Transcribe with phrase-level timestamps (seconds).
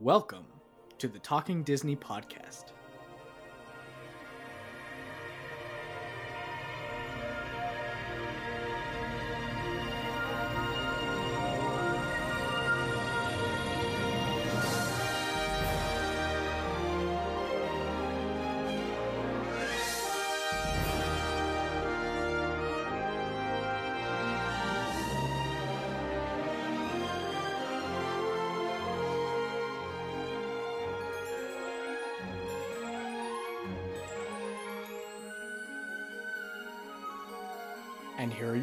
[0.00, 0.46] Welcome
[0.98, 2.66] to the Talking Disney podcast.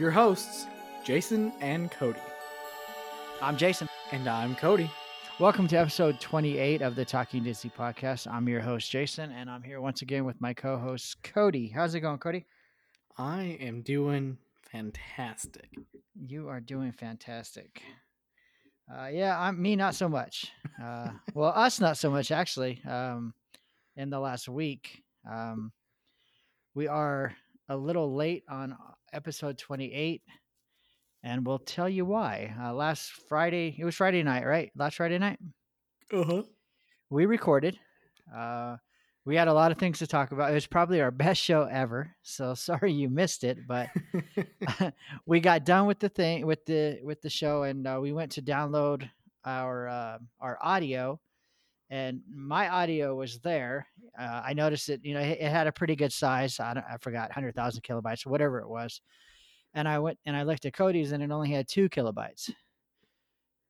[0.05, 0.67] Your hosts,
[1.03, 2.19] Jason and Cody.
[3.41, 3.89] I'm Jason.
[4.11, 4.87] And I'm Cody.
[5.39, 8.31] Welcome to episode 28 of the Talking Disney podcast.
[8.31, 11.69] I'm your host, Jason, and I'm here once again with my co host, Cody.
[11.69, 12.45] How's it going, Cody?
[13.17, 14.37] I am doing
[14.71, 15.71] fantastic.
[16.13, 17.81] You are doing fantastic.
[18.87, 20.51] Uh, yeah, I'm me not so much.
[20.83, 22.81] Uh, well, us not so much actually.
[22.85, 23.33] Um,
[23.95, 25.71] in the last week, um,
[26.75, 27.33] we are
[27.69, 28.75] a little late on
[29.15, 30.21] episode 28,
[31.23, 32.53] and we'll tell you why.
[32.61, 34.71] Uh, last Friday, it was Friday night, right?
[34.75, 35.39] Last Friday night,
[36.13, 36.43] Uh huh.
[37.09, 37.79] we recorded.
[38.35, 38.77] Uh,
[39.25, 40.51] we had a lot of things to talk about.
[40.51, 42.15] It was probably our best show ever.
[42.21, 43.89] So sorry you missed it, but
[45.25, 48.33] we got done with the thing with the with the show, and uh, we went
[48.33, 49.09] to download
[49.45, 51.19] our uh, our audio,
[51.89, 53.87] and my audio was there.
[54.19, 55.01] Uh, I noticed it.
[55.03, 56.59] You know, it, it had a pretty good size.
[56.59, 59.01] I, I forgot hundred thousand kilobytes or whatever it was,
[59.73, 62.51] and I went and I looked at Cody's, and it only had two kilobytes.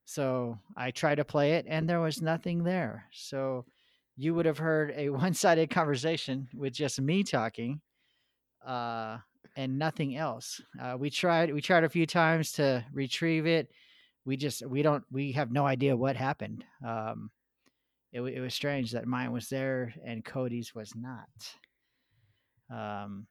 [0.05, 3.05] So I tried to play it, and there was nothing there.
[3.11, 3.65] So
[4.15, 7.81] you would have heard a one-sided conversation with just me talking
[8.65, 9.17] uh,
[9.55, 10.61] and nothing else.
[10.81, 13.71] Uh, we tried we tried a few times to retrieve it.
[14.25, 16.63] We just we don't we have no idea what happened.
[16.85, 17.29] Um,
[18.15, 21.27] it, it was strange that mine was there and Cody's was not.
[22.73, 23.27] Um,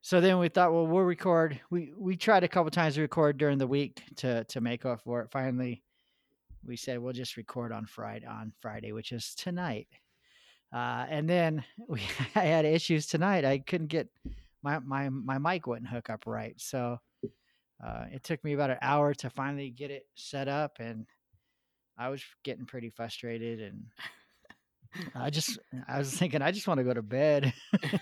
[0.00, 1.60] so then we thought, well, we'll record.
[1.70, 5.02] We we tried a couple times to record during the week to to make up
[5.02, 5.30] for it.
[5.30, 5.84] Finally,
[6.64, 9.86] we said we'll just record on Friday on Friday, which is tonight.
[10.72, 12.00] Uh, and then we
[12.34, 13.44] I had issues tonight.
[13.44, 14.08] I couldn't get
[14.62, 16.54] my my my mic wouldn't hook up right.
[16.56, 16.98] So
[17.84, 21.06] uh, it took me about an hour to finally get it set up, and
[22.00, 23.60] I was getting pretty frustrated.
[23.60, 23.84] And
[25.14, 27.52] I just I was thinking I just want to go to bed.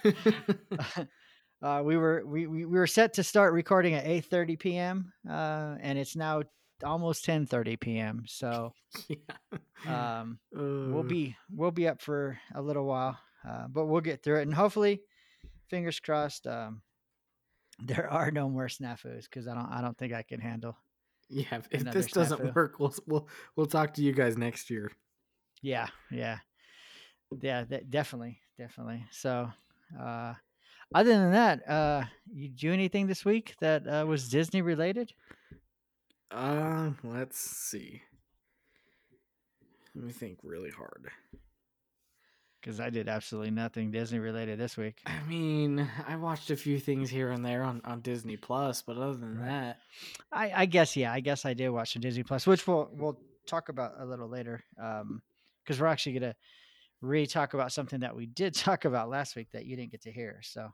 [1.63, 5.13] uh, we were we, we we were set to start recording at eight thirty p.m.
[5.29, 6.43] Uh, and it's now
[6.85, 8.23] almost ten thirty p.m.
[8.29, 8.73] So
[9.09, 10.21] yeah.
[10.21, 14.39] um, we'll be we'll be up for a little while, uh, but we'll get through
[14.39, 15.03] it, and hopefully,
[15.69, 16.83] fingers crossed, um,
[17.81, 20.77] there are no more snafus because I don't I don't think I can handle.
[21.29, 21.57] Yeah.
[21.57, 24.91] If, if this doesn't work, we'll we'll we'll talk to you guys next year.
[25.63, 26.39] Yeah, yeah,
[27.41, 29.05] yeah, that, definitely, definitely.
[29.11, 29.51] So,
[30.01, 30.35] uh,
[30.95, 35.13] other than that, uh, you do anything this week that uh, was Disney related?
[36.31, 38.03] Uh, let's see.
[39.95, 41.11] Let me think really hard.
[42.61, 45.01] Because I did absolutely nothing Disney related this week.
[45.07, 48.97] I mean, I watched a few things here and there on, on Disney Plus, but
[48.97, 49.79] other than that,
[50.33, 53.21] I, I guess yeah, I guess I did watch the Disney Plus, which we'll we'll
[53.47, 54.65] talk about a little later.
[54.81, 55.23] Um,
[55.65, 56.35] because we're actually gonna
[57.01, 60.03] re talk about something that we did talk about last week that you didn't get
[60.03, 60.41] to hear.
[60.43, 60.69] So,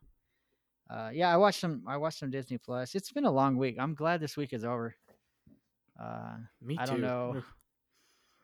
[0.91, 1.83] uh, yeah, I watched some.
[1.87, 2.95] I watched some Disney Plus.
[2.95, 3.77] It's been a long week.
[3.79, 4.95] I'm glad this week is over.
[6.01, 6.83] Uh, me too.
[6.83, 7.43] I don't know.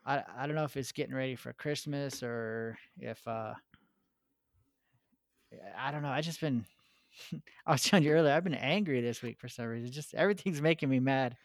[0.05, 3.53] I I don't know if it's getting ready for Christmas or if uh,
[5.77, 6.09] I don't know.
[6.09, 6.65] I just been.
[7.65, 8.33] I was telling you earlier.
[8.33, 9.91] I've been angry this week for some reason.
[9.91, 11.35] Just everything's making me mad.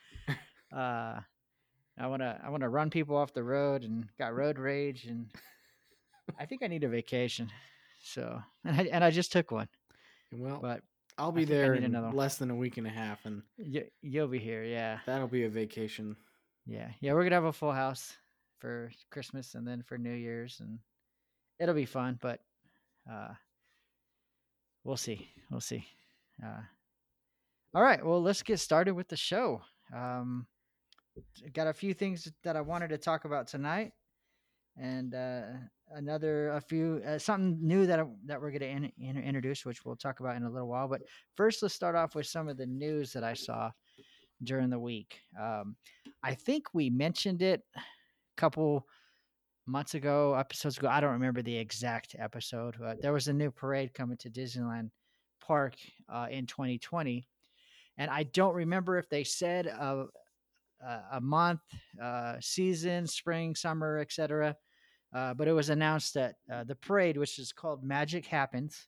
[0.73, 1.21] Uh,
[1.99, 5.31] I wanna I wanna run people off the road and got road rage and
[6.39, 7.51] I think I need a vacation.
[8.03, 9.69] So and I, and I just took one,
[10.33, 10.83] Well, but
[11.19, 14.29] I'll be there in another less than a week and a half, and you, you'll
[14.29, 14.63] be here.
[14.63, 16.15] Yeah, that'll be a vacation.
[16.67, 17.15] yeah, yeah.
[17.15, 18.15] We're gonna have a full house
[18.59, 20.79] for Christmas and then for New Year's, and
[21.59, 22.19] it'll be fun.
[22.21, 22.41] But
[23.11, 23.35] uh,
[24.85, 25.31] we'll see.
[25.51, 25.87] We'll see.
[26.45, 26.63] Uh,
[27.75, 28.05] all right.
[28.05, 29.63] Well, let's get started with the show.
[29.95, 30.47] Um,
[31.53, 33.93] got a few things that I wanted to talk about tonight,
[34.77, 35.43] and uh,
[35.93, 39.85] another a few uh, something new that that we're going to in, in, introduce, which
[39.85, 40.89] we'll talk about in a little while.
[40.89, 41.03] But
[41.35, 43.71] first, let's start off with some of the news that I saw
[44.43, 45.21] during the week.
[45.41, 45.77] Um,
[46.23, 47.63] I think we mentioned it
[48.37, 48.87] couple
[49.67, 50.89] months ago, episodes ago.
[50.89, 54.91] I don't remember the exact episode, but there was a new parade coming to Disneyland
[55.41, 55.75] Park
[56.09, 57.27] uh, in 2020,
[57.99, 60.07] and I don't remember if they said a
[60.85, 61.61] a, a month,
[62.03, 64.57] uh, season, spring, summer, etc.
[65.15, 68.87] Uh, but it was announced that uh, the parade, which is called Magic Happens,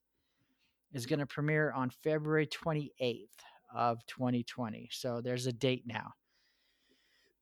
[0.93, 3.29] is going to premiere on February 28th
[3.75, 4.89] of 2020.
[4.93, 6.13] So there's a date now.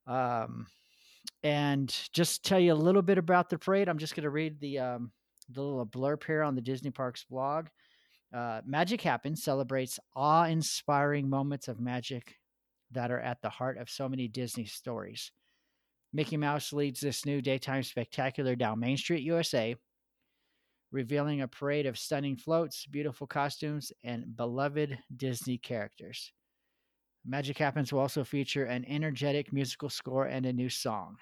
[0.06, 0.66] Um,
[1.42, 3.88] and just tell you a little bit about the parade.
[3.88, 5.12] I'm just going to read the um,
[5.50, 7.66] the little blurb here on the Disney Parks blog.
[8.34, 12.34] Uh, magic Happens celebrates awe-inspiring moments of magic
[12.90, 15.30] that are at the heart of so many Disney stories.
[16.12, 19.76] Mickey Mouse leads this new daytime spectacular down Main Street, USA,
[20.90, 26.32] revealing a parade of stunning floats, beautiful costumes, and beloved Disney characters.
[27.26, 31.16] Magic Happens will also feature an energetic musical score and a new song.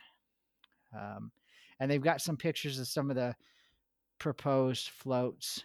[0.95, 1.33] Um,
[1.81, 3.35] and they've got some pictures of some of the
[4.19, 5.65] proposed floats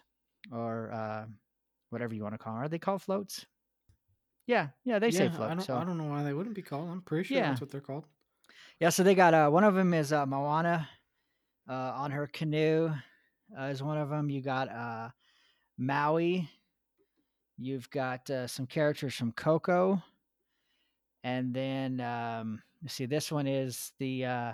[0.52, 1.26] or uh,
[1.90, 2.64] whatever you want to call them.
[2.64, 3.46] Are they called floats?
[4.48, 5.52] Yeah, yeah, they say Yeah, floats.
[5.52, 5.78] I don't, so.
[5.78, 6.90] I don't know why they wouldn't be called.
[6.90, 7.50] I'm pretty sure Yeah.
[7.50, 8.06] that's what they're called.
[8.80, 10.90] Yeah, so they got uh, one of them is uh, Moana
[11.70, 12.92] uh, on her canoe.
[13.58, 14.30] Uh, is one of them.
[14.30, 15.10] You got uh,
[15.78, 16.50] Maui.
[17.58, 20.02] You've got uh, some characters from Coco,
[21.24, 23.06] and then um, let's see.
[23.06, 24.54] This one is the uh,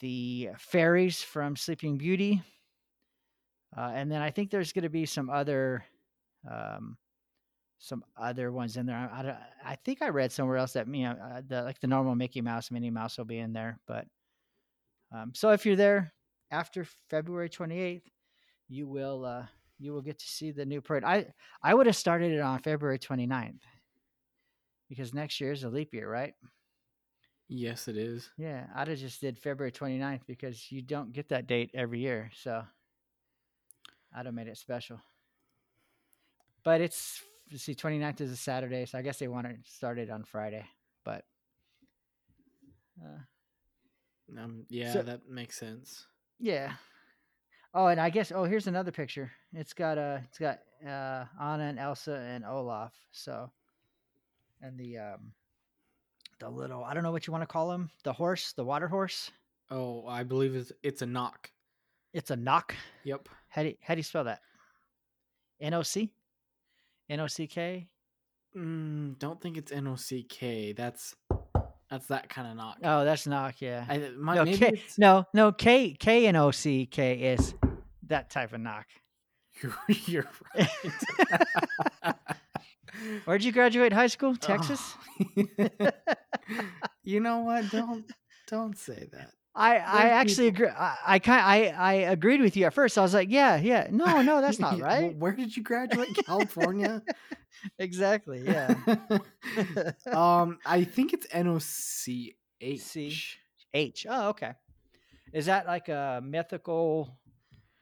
[0.00, 2.42] the fairies from Sleeping Beauty,
[3.76, 5.84] uh, and then I think there's going to be some other
[6.50, 6.96] um,
[7.78, 8.96] some other ones in there.
[8.96, 11.86] I, I, I think I read somewhere else that you know uh, the like the
[11.86, 13.78] normal Mickey Mouse, Minnie Mouse will be in there.
[13.86, 14.06] But
[15.14, 16.12] um, so if you're there
[16.50, 18.02] after February 28th,
[18.68, 19.46] you will uh,
[19.80, 21.04] you will get to see the new parade.
[21.04, 21.26] I
[21.62, 23.60] I would have started it on February 29th
[24.88, 26.34] because next year is a leap year, right?
[27.48, 28.28] Yes, it is.
[28.36, 32.30] Yeah, I'd have just did February 29th because you don't get that date every year.
[32.42, 32.62] So
[34.14, 35.00] I'd have made it special.
[36.64, 38.84] But it's, you see, 29th is a Saturday.
[38.84, 40.66] So I guess they want to start it on Friday.
[41.04, 41.24] But
[43.02, 43.20] uh,
[44.38, 46.06] Um, yeah, So- that makes sense.
[46.38, 46.74] yeah.
[47.74, 49.30] Oh, and I guess, oh, here's another picture.
[49.52, 52.92] It's got, uh, it's got uh, Anna and Elsa and Olaf.
[53.12, 53.50] So,
[54.60, 55.32] and the, um,
[56.40, 58.88] the little, I don't know what you want to call him, the horse, the water
[58.88, 59.30] horse.
[59.70, 61.50] Oh, I believe it's it's a knock.
[62.14, 62.74] It's a knock.
[63.04, 63.28] Yep.
[63.48, 64.40] How do you, how do you spell that?
[65.60, 66.10] N O C,
[67.10, 67.88] N O C K.
[68.56, 70.72] Mm, don't think it's N O C K.
[70.72, 71.14] That's
[71.90, 72.78] that's that kind of knock.
[72.82, 73.60] Oh, that's knock.
[73.60, 73.84] Yeah.
[73.88, 75.52] I, my, no, maybe K, no, no.
[75.52, 77.54] K K N O C K is
[78.06, 78.86] that type of knock.
[79.62, 79.74] you're,
[80.06, 80.68] you're right.
[83.24, 84.36] Where'd you graduate high school?
[84.36, 84.94] Texas.
[85.38, 85.68] Oh.
[87.02, 87.70] you know what?
[87.70, 88.04] Don't
[88.48, 89.32] don't say that.
[89.54, 90.68] I I actually agree.
[90.68, 92.96] I I kind I I agreed with you at first.
[92.96, 93.88] I was like, yeah, yeah.
[93.90, 95.16] No, no, that's not right.
[95.16, 96.08] where did you graduate?
[96.26, 97.02] California.
[97.78, 98.42] exactly.
[98.44, 98.74] Yeah.
[100.12, 103.06] um, I think it's N O C C.
[103.06, 103.38] H.
[103.74, 104.06] H.
[104.08, 104.52] Oh, okay.
[105.32, 107.18] Is that like a mythical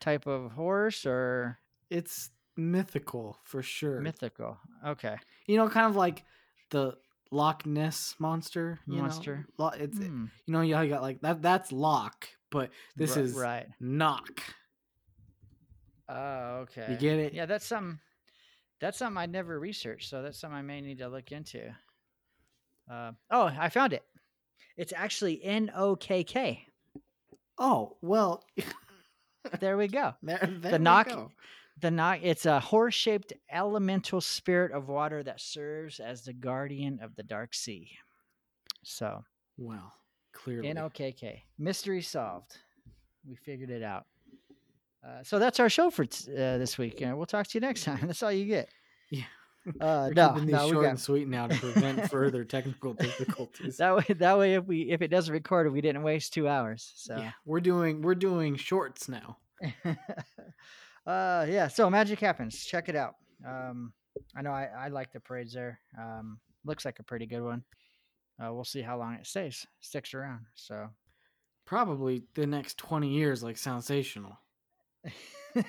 [0.00, 1.58] type of horse or
[1.90, 4.00] It's mythical for sure.
[4.00, 4.58] mythical?
[4.86, 5.16] Okay.
[5.46, 6.24] you know, kind of like
[6.70, 6.96] the
[7.30, 8.78] Loch Ness monster.
[8.86, 9.46] You Monster.
[9.58, 9.68] Know?
[9.70, 10.26] It's Hmm.
[10.46, 11.42] you know you got like that.
[11.42, 13.66] That's Loch, but this is right.
[13.80, 14.40] knock.
[16.08, 16.86] Oh, okay.
[16.90, 17.34] You get it?
[17.34, 17.98] Yeah, that's something.
[18.80, 21.74] That's something I never researched, so that's something I may need to look into.
[22.90, 24.04] Uh, oh, I found it.
[24.76, 26.64] It's actually N O K K.
[27.58, 28.44] Oh well,
[29.60, 30.14] There we go.
[30.22, 31.30] there, there we knock- go.
[31.80, 32.20] The Nokk.
[32.22, 37.54] It's a horse-shaped elemental spirit of water that serves as the guardian of the dark
[37.54, 37.90] sea.
[38.82, 39.22] So
[39.58, 39.92] Well,
[40.32, 40.68] clearly.
[40.68, 41.44] N O K K.
[41.58, 42.56] Mystery solved.
[43.28, 44.06] We figured it out.
[45.06, 47.02] Uh, so that's our show for t- uh, this week.
[47.02, 48.00] Uh, we'll talk to you next time.
[48.06, 48.68] That's all you get.
[49.10, 49.22] Yeah.
[49.80, 52.92] Uh, We're no, keeping these no, short got, and sweet now to prevent further technical
[52.94, 53.76] difficulties.
[53.76, 54.04] that way.
[54.14, 56.92] That way, if we if it doesn't record, we didn't waste two hours.
[56.96, 59.36] So, Yeah, we're doing we're doing shorts now.
[61.06, 61.68] uh, yeah.
[61.68, 62.64] So magic happens.
[62.64, 63.14] Check it out.
[63.46, 63.92] Um,
[64.36, 65.78] I know I, I like the parades there.
[65.98, 67.62] Um, looks like a pretty good one.
[68.42, 70.40] Uh, we'll see how long it stays, sticks around.
[70.54, 70.88] So,
[71.64, 74.36] Probably the next twenty years, like Soundsational.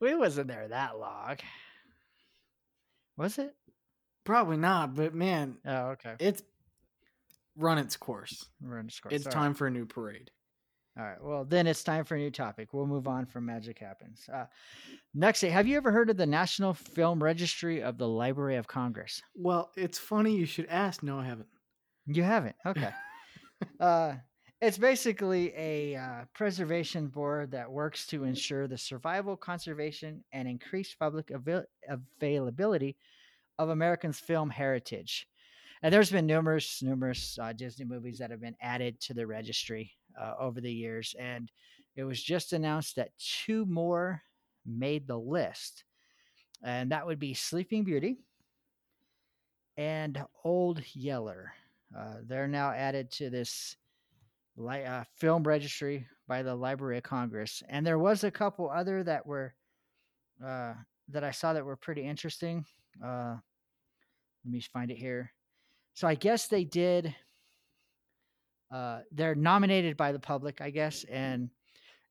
[0.00, 1.36] we wasn't there that long.
[3.16, 3.54] Was it?
[4.24, 6.14] Probably not, but man, Oh, okay.
[6.20, 6.42] it's
[7.56, 8.46] run its course.
[8.62, 9.12] We're in Discord.
[9.14, 10.30] It's All time for a new parade.
[10.98, 11.22] All right.
[11.22, 12.72] Well, then it's time for a new topic.
[12.72, 14.28] We'll move on from Magic Happens.
[14.32, 14.46] Uh,
[15.14, 19.22] next, have you ever heard of the National Film Registry of the Library of Congress?
[19.36, 21.04] Well, it's funny you should ask.
[21.04, 21.48] No, I haven't.
[22.06, 22.56] You haven't.
[22.66, 22.90] Okay.
[23.80, 24.14] uh,
[24.60, 30.98] it's basically a uh, preservation board that works to ensure the survival, conservation, and increased
[30.98, 32.96] public avail- availability
[33.60, 35.28] of Americans' film heritage.
[35.82, 39.92] And there's been numerous, numerous uh, Disney movies that have been added to the registry.
[40.18, 41.50] Uh, over the years, and
[41.96, 44.22] it was just announced that two more
[44.66, 45.84] made the list,
[46.62, 48.18] and that would be Sleeping Beauty
[49.76, 51.52] and Old Yeller.
[51.96, 53.76] Uh, they're now added to this
[54.56, 59.02] li- uh, film registry by the Library of Congress, and there was a couple other
[59.04, 59.54] that were
[60.44, 60.74] uh,
[61.08, 62.64] that I saw that were pretty interesting.
[63.02, 63.36] Uh,
[64.44, 65.32] let me find it here.
[65.94, 67.14] So I guess they did.
[68.70, 71.48] Uh, they're nominated by the public, I guess, and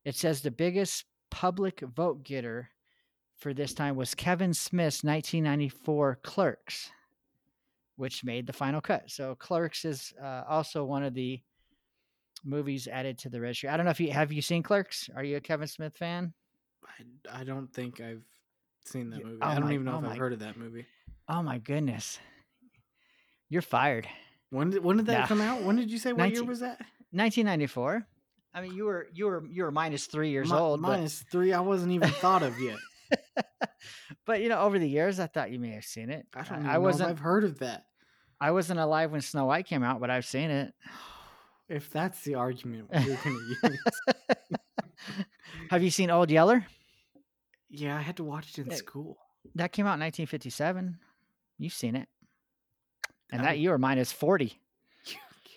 [0.05, 2.69] it says the biggest public vote getter
[3.37, 6.89] for this time was Kevin Smith's 1994 Clerks,
[7.97, 9.03] which made the final cut.
[9.11, 11.39] So Clerks is uh, also one of the
[12.43, 13.69] movies added to the registry.
[13.69, 15.09] I don't know if you have you seen Clerks.
[15.15, 16.33] Are you a Kevin Smith fan?
[17.31, 18.23] I, I don't think I've
[18.85, 19.37] seen that movie.
[19.41, 20.85] oh I don't my- even know oh if my- I've heard of that movie.
[21.29, 22.17] Oh my goodness,
[23.49, 24.07] you're fired.
[24.49, 25.27] When did when did that Nah.
[25.27, 25.61] come out?
[25.63, 26.79] When did you say what year was that?
[27.11, 28.05] 1994.
[28.53, 31.23] I mean, you were you were you were minus three years Mi- old, but- minus
[31.31, 31.53] three.
[31.53, 32.77] I wasn't even thought of yet.
[34.25, 36.25] but you know, over the years, I thought you may have seen it.
[36.33, 37.09] I don't I- wasn't.
[37.09, 37.85] I've heard of that.
[38.39, 40.73] I wasn't alive when Snow White came out, but I've seen it.
[41.69, 43.77] If that's the argument you're gonna use,
[45.69, 46.65] have you seen Old Yeller?
[47.69, 48.77] yeah, I had to watch it in Hey.
[48.77, 49.17] school.
[49.55, 50.97] That came out in 1957.
[51.57, 52.07] You've seen it,
[53.31, 54.53] and that were minus 40.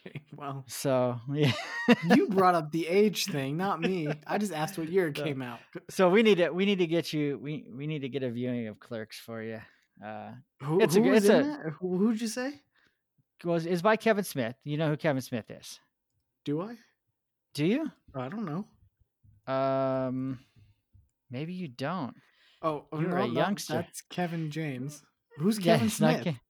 [0.07, 1.53] Okay, well, So yeah.
[2.17, 4.09] you brought up the age thing, not me.
[4.27, 5.59] I just asked what year it So- came out.
[5.91, 8.31] so we need to we need to get you we we need to get a
[8.31, 9.61] viewing of Clerks for you.
[10.03, 10.31] Uh,
[10.63, 11.73] Who, It's a who was it's a- that?
[11.81, 12.63] Who, who'd you say?
[13.45, 14.55] was is by Kevin Smith.
[14.65, 15.79] You know who Kevin Smith is?
[16.47, 16.77] Do I?
[17.53, 17.91] Do you?
[18.15, 18.65] I don't know.
[19.53, 20.39] Um,
[21.31, 22.15] maybe you don't.
[22.63, 23.75] Oh, You're no, a youngster.
[23.75, 25.03] That's Kevin James.
[25.39, 26.35] Who's Yeah, Kevin not Smith?
[26.37, 26.41] Ke-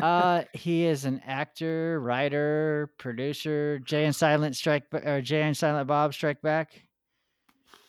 [0.00, 3.78] uh, he is an actor, writer, producer.
[3.80, 6.82] Jay and Silent Strike or Jay and Silent Bob Strike Back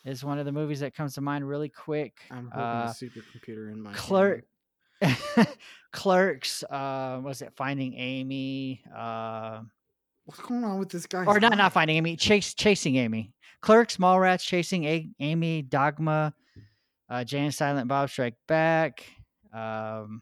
[0.05, 2.17] is one of the movies that comes to mind really quick.
[2.31, 3.93] I'm holding Uh, a supercomputer in my.
[3.93, 4.45] Clerk,
[5.91, 6.63] Clerks.
[6.63, 8.81] Uh, was it Finding Amy?
[8.95, 9.61] Uh,
[10.25, 11.25] What's going on with this guy?
[11.25, 11.57] or not?
[11.57, 12.15] Not Finding Amy.
[12.15, 13.33] Chase Chasing Amy.
[13.61, 16.33] Clerks, Mallrats, Chasing A- Amy, Dogma,
[17.09, 19.03] uh, Jay and Silent Bob Strike Back.
[19.53, 20.21] Um,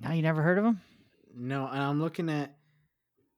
[0.00, 0.80] now you never heard of him?
[1.36, 2.56] No, and I'm looking at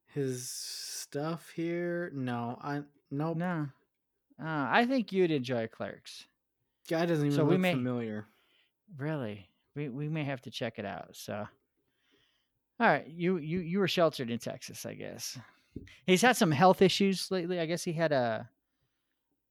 [0.06, 2.10] his stuff here.
[2.14, 3.36] No, I nope.
[3.36, 3.68] No.
[4.42, 6.26] Uh, I think you'd enjoy Clerks.
[6.88, 8.26] Guy doesn't even So we look may- familiar.
[8.96, 9.48] Really?
[9.74, 11.10] We we may have to check it out.
[11.12, 11.46] So
[12.80, 15.38] All right, you you you were sheltered in Texas, I guess.
[16.06, 17.58] He's had some health issues lately.
[17.60, 18.48] I guess he had a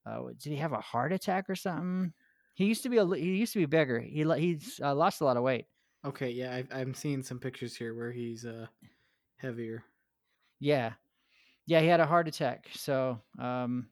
[0.05, 2.11] uh, did he have a heart attack or something?
[2.55, 3.99] He used to be a he used to be bigger.
[3.99, 5.65] He he's uh, lost a lot of weight.
[6.03, 8.65] Okay, yeah, I, I'm seeing some pictures here where he's uh
[9.37, 9.83] heavier.
[10.59, 10.93] Yeah,
[11.65, 12.67] yeah, he had a heart attack.
[12.73, 13.87] So um,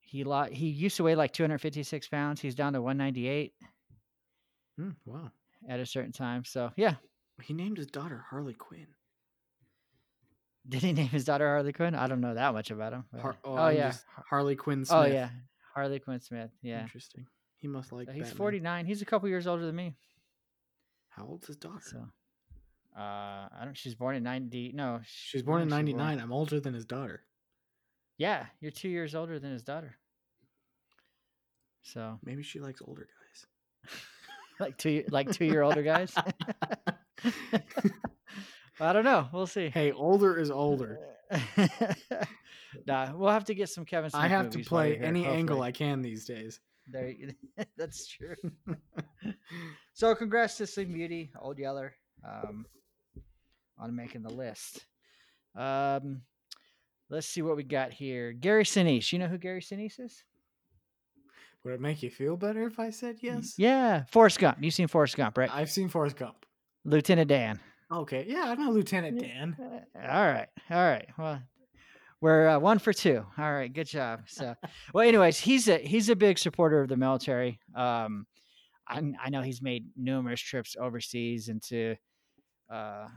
[0.00, 2.40] he lo- he used to weigh like 256 pounds.
[2.40, 3.52] He's down to 198
[4.78, 5.30] Hmm, wow.
[5.68, 6.44] at a certain time.
[6.44, 6.94] So yeah,
[7.42, 8.86] He named his daughter Harley Quinn.
[10.68, 11.94] did he name his daughter Harley Quinn?
[11.94, 13.04] I don't know that much about him.
[13.20, 14.98] Har- oh I'm yeah, just- Harley Quinn Smith.
[14.98, 15.28] oh yeah,
[15.74, 16.50] Harley Quinn Smith.
[16.62, 17.26] Yeah, Interesting.
[17.56, 18.08] He must like.
[18.08, 18.36] So he's Batman.
[18.36, 18.86] 49.
[18.86, 19.94] He's a couple years older than me.
[21.16, 21.80] How old's his daughter?
[21.82, 21.98] So
[22.96, 23.76] uh, I don't.
[23.76, 24.72] She's born in 90.
[24.74, 26.20] No, She's born in she '99.
[26.20, 27.22] I'm older than his daughter.
[28.18, 29.96] Yeah, you're two years older than his daughter.
[31.82, 33.46] So Maybe she likes older guys.
[34.60, 36.14] like two like two year older guys.
[38.80, 39.28] I don't know.
[39.32, 39.68] We'll see.
[39.68, 40.98] hey, older is older.
[42.86, 44.10] nah, we'll have to get some Kevin.
[44.10, 45.62] Smith I have to play any angle.
[45.62, 46.60] I can these days.
[46.86, 47.12] There,
[47.76, 48.36] that's true.
[49.94, 51.94] so, congrats to Sleeping Beauty, Old Yeller,
[52.26, 52.66] um,
[53.78, 54.86] on making the list.
[55.56, 56.22] Um,
[57.08, 58.32] let's see what we got here.
[58.32, 59.12] Gary Sinise.
[59.12, 60.24] You know who Gary Sinise is?
[61.64, 63.54] Would it make you feel better if I said yes?
[63.56, 64.58] Yeah, Forrest Gump.
[64.60, 65.50] You've seen Forrest Gump, right?
[65.50, 66.44] I've seen Forrest Gump.
[66.84, 67.58] Lieutenant Dan.
[67.90, 69.56] Okay, yeah, I know Lieutenant Dan.
[69.96, 71.06] All right, all right.
[71.16, 71.40] Well,
[72.24, 73.22] we're uh, one for two.
[73.36, 74.20] All right, good job.
[74.28, 74.54] So,
[74.94, 77.60] well, anyways, he's a he's a big supporter of the military.
[77.76, 78.26] Um,
[78.88, 81.96] I I know he's made numerous trips overseas into.
[82.72, 83.08] Uh,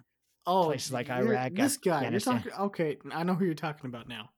[0.50, 2.08] Oh, Places like Iraq, This guy.
[2.10, 2.54] You're talking.
[2.58, 4.30] Okay, I know who you're talking about now.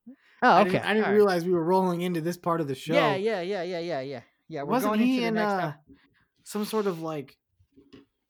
[0.42, 0.72] oh, I okay.
[0.72, 1.16] didn't, I didn't all right.
[1.16, 2.96] realize we were rolling into this part of the show.
[2.96, 4.22] Yeah, yeah, yeah, yeah, yeah, yeah.
[4.48, 5.74] Yeah, we're Wasn't going he into in next uh,
[6.46, 7.38] some sort of like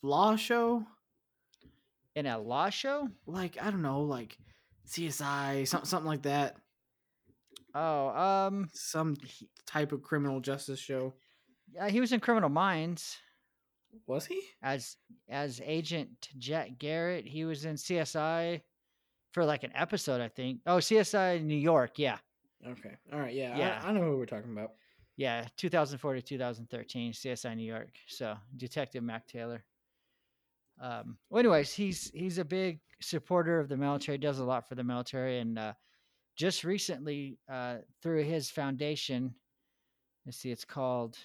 [0.01, 0.84] law show?
[2.15, 3.08] in a law show.
[3.25, 4.38] Like I don't know, like
[4.89, 6.58] CSI, something something like that.
[7.75, 9.15] Oh, um, Some
[9.67, 11.13] type of criminal justice show.
[11.72, 13.17] yeah, he was in Criminal Minds
[14.08, 14.41] Was he?
[14.63, 14.98] as
[15.29, 17.27] as Agent Jack Garrett.
[17.27, 18.62] He was in CSI.
[19.31, 20.62] for like an episode, I think.
[20.65, 22.17] Oh, CSI New York, yeah,
[22.67, 22.98] Okay.
[23.13, 23.34] All right.
[23.34, 23.55] Yeah.
[23.58, 23.81] Yeah.
[23.84, 24.72] I, I know who we're talking about.
[25.15, 27.91] yeah, 2004 to 2013, CSI New York.
[28.08, 29.63] So Detective Mac Taylor.
[30.81, 34.18] Um, well, anyways, he's he's a big supporter of the military.
[34.18, 35.74] Does a lot for the military, and uh,
[36.36, 39.34] just recently uh, through his foundation,
[40.25, 41.18] let's see, it's called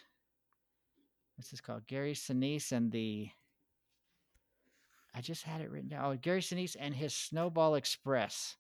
[1.37, 1.87] this called?
[1.87, 3.29] Gary Sinise and the.
[5.15, 6.05] I just had it written down.
[6.05, 8.57] Oh, Gary Sinise and his Snowball Express.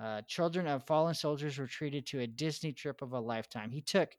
[0.00, 3.70] Uh, children of fallen soldiers were treated to a Disney trip of a lifetime.
[3.70, 4.14] He took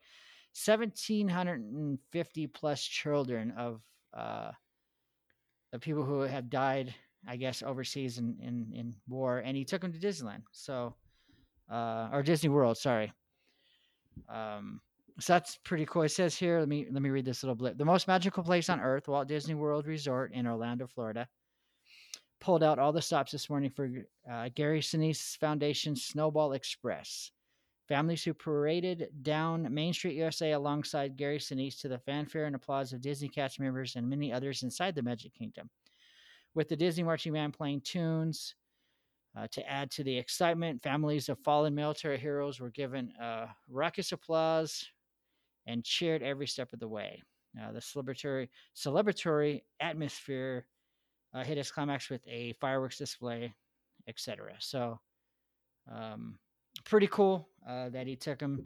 [0.65, 3.81] 1,750 plus children of
[4.13, 4.51] uh,
[5.71, 6.95] the people who have died,
[7.27, 10.43] I guess, overseas in, in, in war, and he took him to Disneyland.
[10.51, 10.95] So,
[11.69, 13.11] uh, or Disney World, sorry.
[14.29, 14.81] Um,
[15.19, 16.03] so that's pretty cool.
[16.03, 17.77] It says here, let me let me read this little blip.
[17.77, 21.27] The most magical place on earth, Walt Disney World Resort in Orlando, Florida.
[22.39, 23.89] Pulled out all the stops this morning for
[24.31, 27.31] uh, Gary Sinise Foundation Snowball Express.
[27.87, 32.93] Families who paraded down Main Street, USA, alongside Gary Sinise to the fanfare and applause
[32.93, 35.69] of Disney cast members and many others inside the Magic Kingdom.
[36.57, 38.55] With the Disney marching band playing tunes
[39.37, 44.11] uh, to add to the excitement, families of fallen military heroes were given uh, raucous
[44.11, 44.83] applause
[45.67, 47.21] and cheered every step of the way.
[47.61, 50.65] Uh, the celebratory celebratory atmosphere
[51.35, 53.53] uh, hit its climax with a fireworks display,
[54.07, 54.55] etc.
[54.57, 54.99] So,
[55.93, 56.39] um,
[56.85, 58.65] pretty cool uh, that he took him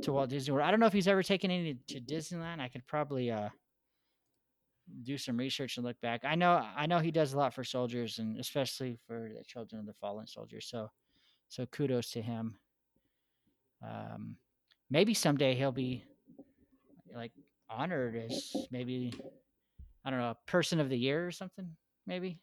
[0.00, 0.66] to Walt Disney World.
[0.66, 2.60] I don't know if he's ever taken any to Disneyland.
[2.60, 3.50] I could probably uh,
[5.02, 6.22] do some research and look back.
[6.24, 9.80] I know I know he does a lot for soldiers and especially for the children
[9.80, 10.66] of the fallen soldiers.
[10.70, 10.90] So,
[11.48, 12.56] so kudos to him.
[13.82, 14.36] Um,
[14.90, 16.04] maybe someday he'll be
[17.14, 17.32] like
[17.68, 19.12] honored as maybe
[20.04, 21.68] I don't know a person of the year or something.
[22.06, 22.38] Maybe.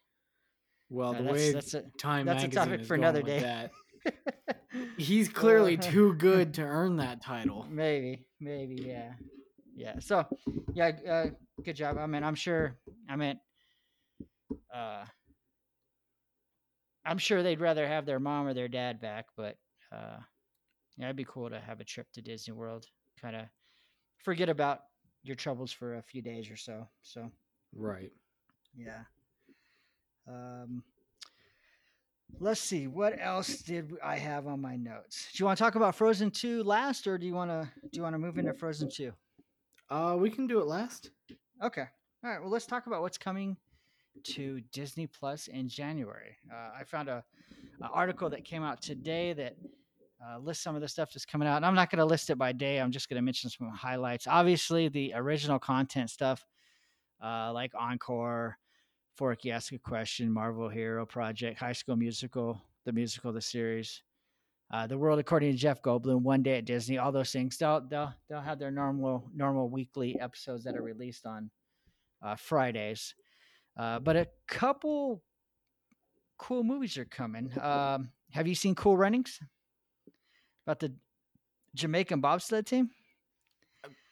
[0.89, 3.69] Well, Uh, the that's, way that's a, Time that's a topic for another day.
[4.97, 7.65] He's clearly too good to earn that title.
[7.69, 9.13] maybe, maybe, yeah,
[9.75, 9.99] yeah.
[9.99, 10.27] So,
[10.73, 11.25] yeah, uh,
[11.63, 11.97] good job.
[11.97, 12.75] I mean, I'm sure.
[13.09, 13.39] I mean,
[14.73, 15.05] uh,
[17.05, 19.57] I'm sure they'd rather have their mom or their dad back, but
[19.91, 20.17] uh,
[20.97, 22.85] yeah, it'd be cool to have a trip to Disney World.
[23.21, 23.45] Kind of
[24.23, 24.79] forget about
[25.21, 26.87] your troubles for a few days or so.
[27.01, 27.29] So,
[27.75, 28.11] Right.
[28.75, 29.03] yeah.
[30.27, 30.83] Um,
[32.39, 32.87] let's see.
[32.87, 35.27] What else did I have on my notes?
[35.33, 37.97] Do you want to talk about Frozen Two last, or do you want to do
[37.97, 39.11] you want to move into Frozen Two?
[39.89, 41.11] Uh, we can do it last.
[41.63, 41.86] Okay.
[42.26, 42.41] All right.
[42.41, 43.56] Well, let's talk about what's coming
[44.26, 46.36] to Disney Plus in January.
[46.52, 47.23] Uh, I found a,
[47.82, 49.56] a article that came out today that
[50.21, 51.56] uh, lists some of the stuff that's coming out.
[51.56, 52.80] And I'm not going to list it by day.
[52.80, 54.28] I'm just going to mention some highlights.
[54.28, 56.45] Obviously, the original content stuff,
[57.23, 58.58] uh, like Encore,
[59.15, 64.04] Forky Ask a Question, Marvel Hero Project, High School Musical, the musical, the series.
[64.73, 67.57] Uh, the world according to Jeff Goldblum, one day at Disney, all those things.
[67.57, 71.51] They'll they'll they'll have their normal normal weekly episodes that are released on
[72.23, 73.13] uh, Fridays.
[73.77, 75.21] Uh, but a couple
[76.39, 77.51] cool movies are coming.
[77.62, 79.39] Um, have you seen Cool Runnings?
[80.65, 80.95] About the
[81.75, 82.89] Jamaican bobsled team?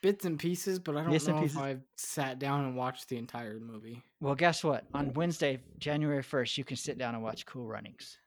[0.03, 3.17] Bits and pieces, but I don't Bits know if I've sat down and watched the
[3.17, 4.03] entire movie.
[4.19, 4.85] Well, guess what?
[4.93, 8.17] On Wednesday, January 1st, you can sit down and watch Cool Runnings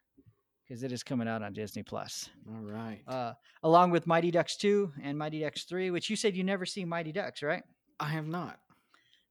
[0.67, 3.01] because it is coming out on Disney Plus, All right.
[3.07, 6.65] uh, along with Mighty Ducks 2 and Mighty Ducks 3, which you said you never
[6.67, 7.63] seen Mighty Ducks, right?
[8.01, 8.59] I have not.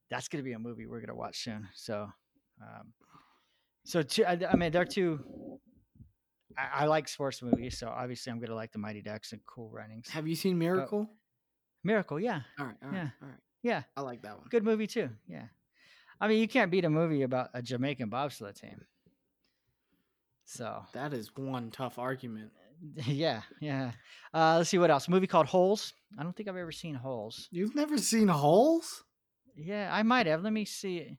[0.09, 1.67] That's going to be a movie we're going to watch soon.
[1.73, 2.07] So,
[2.61, 2.93] um,
[3.83, 5.19] so two, I, I mean, they're two.
[6.57, 9.41] I, I like sports movies, so obviously I'm going to like the Mighty Ducks and
[9.45, 10.09] Cool Runnings.
[10.09, 11.09] Have you seen Miracle?
[11.83, 12.75] Miracle, yeah, all right.
[12.83, 12.95] All right.
[12.95, 13.09] yeah.
[13.21, 13.37] All right.
[13.63, 14.47] yeah, I like that one.
[14.49, 15.09] good movie too.
[15.27, 15.47] Yeah,
[16.21, 18.85] I mean, you can't beat a movie about a Jamaican bobsled team.
[20.45, 22.51] So, That is one tough argument.
[23.05, 23.91] yeah, yeah.
[24.33, 25.07] Uh, let's see what else.
[25.07, 25.93] A movie called Holes.
[26.17, 27.47] I don't think I've ever seen Holes.
[27.51, 29.03] You've never seen Holes?
[29.55, 30.43] Yeah, I might have.
[30.43, 31.17] Let me see.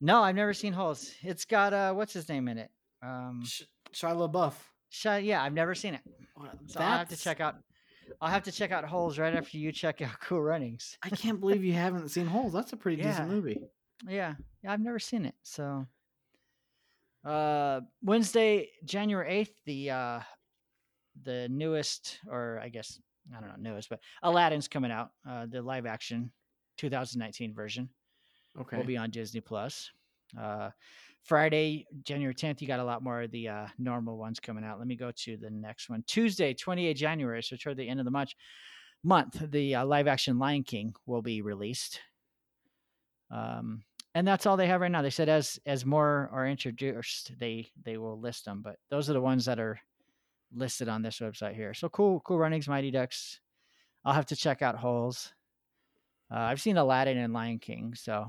[0.00, 1.12] No, I've never seen Holes.
[1.22, 2.70] It's got uh, what's his name in it?
[3.02, 4.54] Um, Sh- Shia LaBeouf.
[4.88, 6.00] Sh- yeah, I've never seen it.
[6.66, 7.56] So I'll have to check out.
[8.20, 10.96] I'll have to check out Holes right after you check out Cool Runnings.
[11.02, 12.52] I can't believe you haven't seen Holes.
[12.52, 13.60] That's a pretty decent movie.
[14.08, 15.34] Yeah, yeah, I've never seen it.
[15.42, 15.86] So,
[17.24, 20.20] uh, Wednesday, January eighth, the uh,
[21.24, 23.00] the newest, or I guess
[23.36, 25.10] I don't know newest, but Aladdin's coming out.
[25.28, 26.32] Uh, the live action
[26.78, 27.88] 2019 version
[28.60, 28.76] Okay.
[28.76, 29.90] will be on Disney Plus.
[30.38, 30.70] Uh,
[31.22, 34.78] Friday, January 10th, you got a lot more of the uh, normal ones coming out.
[34.78, 36.02] Let me go to the next one.
[36.06, 38.32] Tuesday, 28 January, so toward the end of the month,
[39.04, 42.00] month the uh, live action Lion King will be released.
[43.30, 45.02] Um, and that's all they have right now.
[45.02, 48.62] They said as as more are introduced, they they will list them.
[48.62, 49.80] But those are the ones that are
[50.54, 51.74] listed on this website here.
[51.74, 53.40] So cool, cool runnings, Mighty Ducks.
[54.04, 55.32] I'll have to check out Holes.
[56.30, 58.26] Uh, I've seen Aladdin and Lion King, so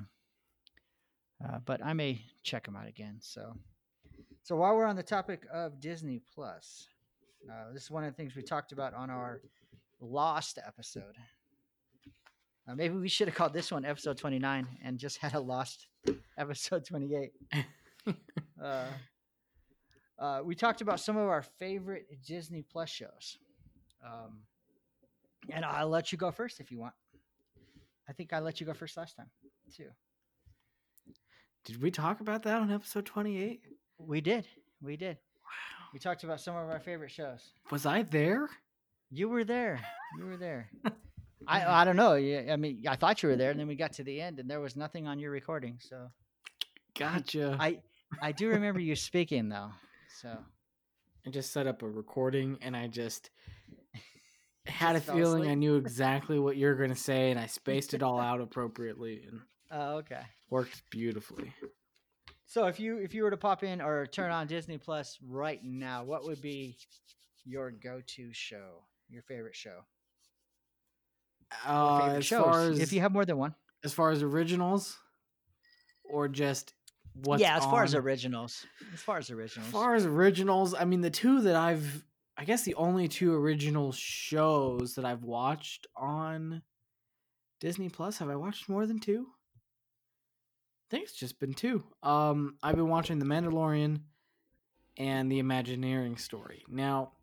[1.44, 3.18] uh, but I may check them out again.
[3.20, 3.54] So,
[4.44, 6.88] so while we're on the topic of Disney Plus,
[7.50, 9.42] uh, this is one of the things we talked about on our
[10.00, 11.16] Lost episode.
[12.68, 15.88] Uh, maybe we should have called this one episode 29 and just had a Lost
[16.38, 17.32] episode 28.
[18.62, 18.86] uh,
[20.18, 23.38] uh, we talked about some of our favorite Disney Plus shows.
[24.06, 24.40] Um,
[25.50, 26.94] and I'll let you go first if you want.
[28.08, 29.30] I think I let you go first last time,
[29.76, 29.90] too.
[31.66, 33.62] Did we talk about that on episode 28?
[33.98, 34.48] We did.
[34.82, 35.18] We did.
[35.44, 35.88] Wow.
[35.94, 37.54] We talked about some of our favorite shows.
[37.72, 38.50] Was I there?
[39.10, 39.80] You were there.
[40.18, 40.70] You were there.
[41.48, 42.14] I I don't know.
[42.14, 44.50] I mean, I thought you were there, and then we got to the end, and
[44.50, 45.80] there was nothing on your recording.
[45.80, 46.10] So,
[46.98, 47.58] gotcha.
[47.60, 47.80] I
[48.22, 49.72] I do remember you speaking though.
[50.22, 50.38] So
[51.26, 53.30] I just set up a recording, and I just
[54.66, 57.48] had Just a feeling I knew exactly what you were going to say, and I
[57.48, 60.22] spaced it all out appropriately, and Oh, okay.
[60.50, 61.52] worked beautifully.
[62.46, 65.60] So if you if you were to pop in or turn on Disney Plus right
[65.64, 66.78] now, what would be
[67.46, 68.84] your go-to show?
[69.10, 69.80] Your favorite show?
[71.66, 72.44] Or Uh, favorite as shows?
[72.44, 73.56] far as if you have more than one.
[73.84, 74.98] as far as originals,
[76.04, 76.74] or just
[77.14, 78.66] what's yeah, as far as originals.
[78.94, 79.68] As far as originals.
[79.68, 82.06] As far as originals, I mean, the two that I've,
[82.38, 86.62] I guess the only two original shows that I've watched on
[87.60, 88.18] Disney Plus.
[88.20, 89.28] Have I watched more than two?
[90.86, 91.84] I think it's just been two.
[92.04, 94.02] Um, I've been watching The Mandalorian
[94.98, 96.64] and The Imagineering Story.
[96.68, 97.14] Now,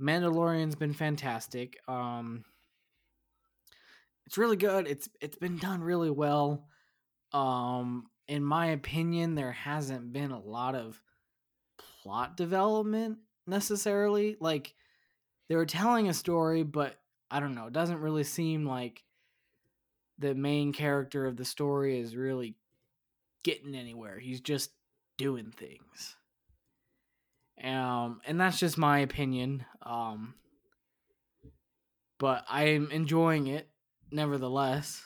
[0.00, 1.76] Mandalorian's been fantastic.
[1.86, 2.44] Um,
[4.26, 4.86] it's really good.
[4.86, 6.66] It's it's been done really well.
[7.32, 11.00] Um, in my opinion, there hasn't been a lot of
[12.02, 14.36] plot development necessarily.
[14.40, 14.74] Like
[15.48, 16.98] they were telling a story, but
[17.30, 17.66] I don't know.
[17.66, 19.02] It doesn't really seem like
[20.18, 22.54] the main character of the story is really
[23.42, 24.18] getting anywhere.
[24.18, 24.70] He's just
[25.18, 26.16] doing things.
[27.62, 29.64] Um, and that's just my opinion.
[29.82, 30.34] Um,
[32.18, 33.68] but I'm enjoying it
[34.14, 35.02] nevertheless.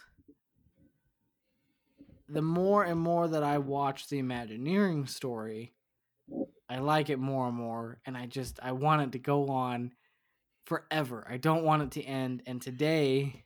[2.29, 5.73] The more and more that I watch the Imagineering story,
[6.69, 9.93] I like it more and more, and I just I want it to go on
[10.67, 11.27] forever.
[11.29, 12.43] I don't want it to end.
[12.47, 13.45] And today,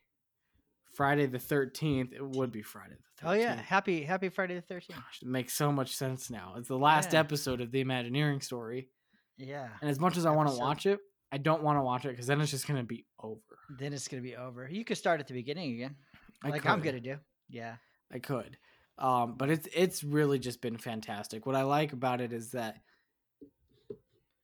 [0.95, 3.31] Friday the thirteenth, it would be Friday the 13th.
[3.31, 4.99] Oh yeah, happy Happy Friday the Thirteenth.
[5.23, 6.55] It makes so much sense now.
[6.59, 7.21] It's the last Yeah.
[7.21, 8.89] episode of the Imagineering story,
[9.37, 9.69] Yeah.
[9.81, 10.99] and as much as I want to watch it,
[11.33, 13.41] I don't want to watch it because then it's just gonna be over.
[13.79, 14.69] Then it's gonna be over.
[14.71, 15.97] You could start at the beginning again,
[16.45, 17.17] I like I'm gonna do.
[17.49, 17.77] Yeah.
[18.13, 18.59] I could.
[18.99, 21.47] Um, but it's it's really just been fantastic.
[21.47, 22.77] What I like about it is that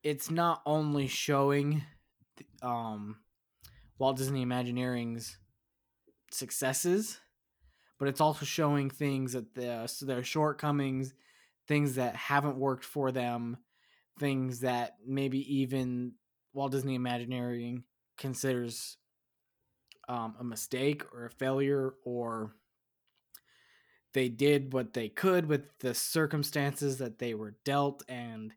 [0.02, 1.82] it's not only showing
[2.62, 3.16] um,
[3.98, 5.36] Walt Disney Imagineering's
[6.30, 7.20] successes,
[7.98, 11.12] but it's also showing things that the their shortcomings,
[11.66, 13.58] things that haven't worked for them,
[14.18, 16.12] things that maybe even
[16.58, 17.84] Walt Disney Imagineering
[18.16, 18.96] considers
[20.08, 22.56] um, a mistake or a failure or
[24.12, 28.52] they did what they could with the circumstances that they were dealt and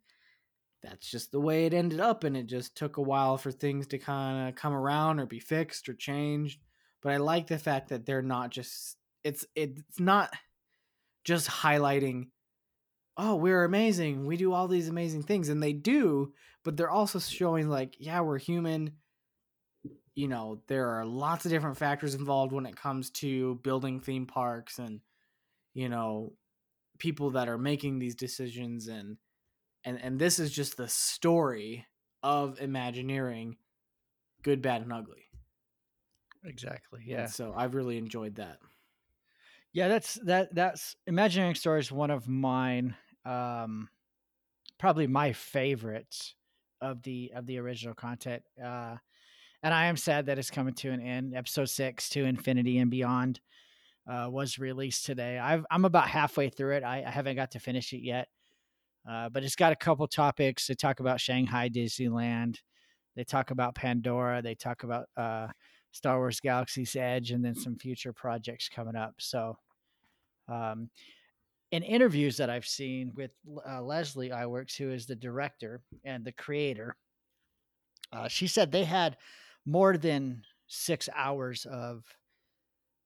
[0.81, 3.85] that's just the way it ended up and it just took a while for things
[3.85, 6.59] to kind of come around or be fixed or changed.
[7.03, 10.33] But i like the fact that they're not just it's it's not
[11.23, 12.29] just highlighting
[13.17, 16.31] oh we're amazing we do all these amazing things and they do
[16.63, 18.93] but they're also showing like yeah we're human.
[20.13, 24.25] You know there are lots of different factors involved when it comes to building theme
[24.25, 24.99] parks and
[25.73, 26.33] you know
[26.99, 29.17] people that are making these decisions and
[29.85, 31.87] and and this is just the story
[32.21, 33.55] of imagineering
[34.43, 35.25] good bad and ugly.
[36.43, 37.01] Exactly.
[37.13, 38.57] And so i've really enjoyed that.
[39.73, 42.95] Yeah, that's that that's Imagineering Story is one of mine
[43.25, 43.89] um
[44.79, 46.33] probably my favorite
[46.81, 48.43] of the of the original content.
[48.63, 48.97] Uh
[49.63, 51.35] and I am sad that it's coming to an end.
[51.35, 53.39] Episode 6 to Infinity and Beyond
[54.09, 55.37] uh was released today.
[55.37, 56.83] I've I'm about halfway through it.
[56.83, 58.27] I, I haven't got to finish it yet.
[59.07, 60.67] Uh but it's got a couple topics.
[60.67, 62.57] They talk about Shanghai Disneyland.
[63.15, 65.47] They talk about Pandora, they talk about uh
[65.91, 69.15] Star Wars Galaxy's Edge, and then some future projects coming up.
[69.19, 69.57] So,
[70.47, 70.89] um,
[71.71, 73.31] in interviews that I've seen with
[73.67, 76.97] uh, Leslie Iwerks, who is the director and the creator,
[78.11, 79.17] uh, she said they had
[79.65, 82.03] more than six hours of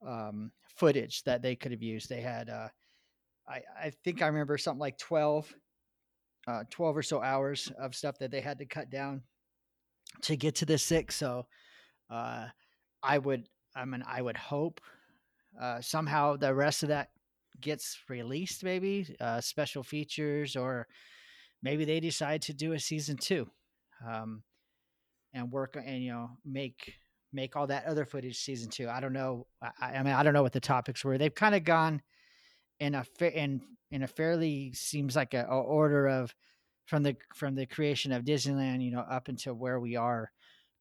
[0.06, 2.10] um, footage that they could have used.
[2.10, 2.69] They had uh,
[3.47, 5.54] I, I think I remember something like 12,
[6.47, 9.21] uh, 12 or so hours of stuff that they had to cut down
[10.23, 11.15] to get to the six.
[11.15, 11.45] So
[12.10, 12.47] uh,
[13.04, 14.82] I would, I mean, I would hope
[15.62, 17.10] uh, somehow the rest of that
[17.65, 20.88] gets released, maybe uh, special features, or
[21.62, 23.49] maybe they decide to do a season two
[24.08, 24.43] um,
[25.34, 26.93] and work and you know make
[27.34, 28.88] make all that other footage season two.
[28.88, 29.47] I don't know.
[29.62, 31.17] I, I mean, I don't know what the topics were.
[31.17, 32.01] They've kind of gone
[32.80, 36.34] in a fa- in in a fairly seems like a, a, order of
[36.86, 40.32] from the from the creation of Disneyland, you know, up until where we are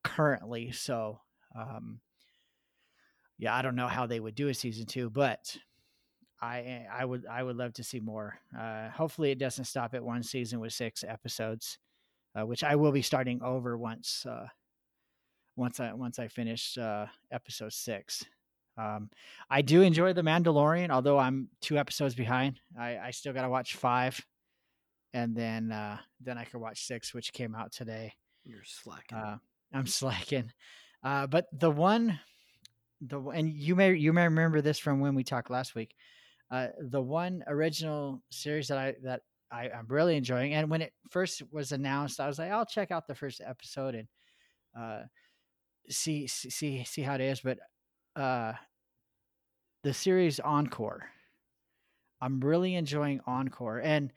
[0.05, 0.71] currently.
[0.71, 1.21] So,
[1.59, 2.01] um,
[3.39, 5.57] yeah, I don't know how they would do a season two, but
[6.45, 8.39] I I would I would love to see more.
[8.59, 11.79] Uh, hopefully, it doesn't stop at one season with six episodes,
[12.39, 14.47] uh, which I will be starting over once uh,
[15.57, 18.25] once I once I finish uh, episode six.
[18.77, 19.11] Um,
[19.49, 22.61] I do enjoy The Mandalorian, although I'm two episodes behind.
[22.79, 24.21] I, I still got to watch five,
[25.13, 28.13] and then uh, then I can watch six, which came out today.
[28.45, 29.19] You're slacking.
[29.19, 29.39] Uh,
[29.73, 30.53] I'm slacking.
[31.03, 32.19] Uh, but the one,
[33.01, 35.95] the and you may you may remember this from when we talked last week.
[36.51, 40.93] Uh, the one original series that I that I, I'm really enjoying, and when it
[41.11, 44.09] first was announced, I was like, I'll check out the first episode and
[44.79, 45.03] uh,
[45.89, 47.41] see see see how it is.
[47.41, 47.59] But
[48.17, 48.53] uh,
[49.83, 51.07] the series Encore.
[52.21, 54.13] I'm really enjoying Encore, and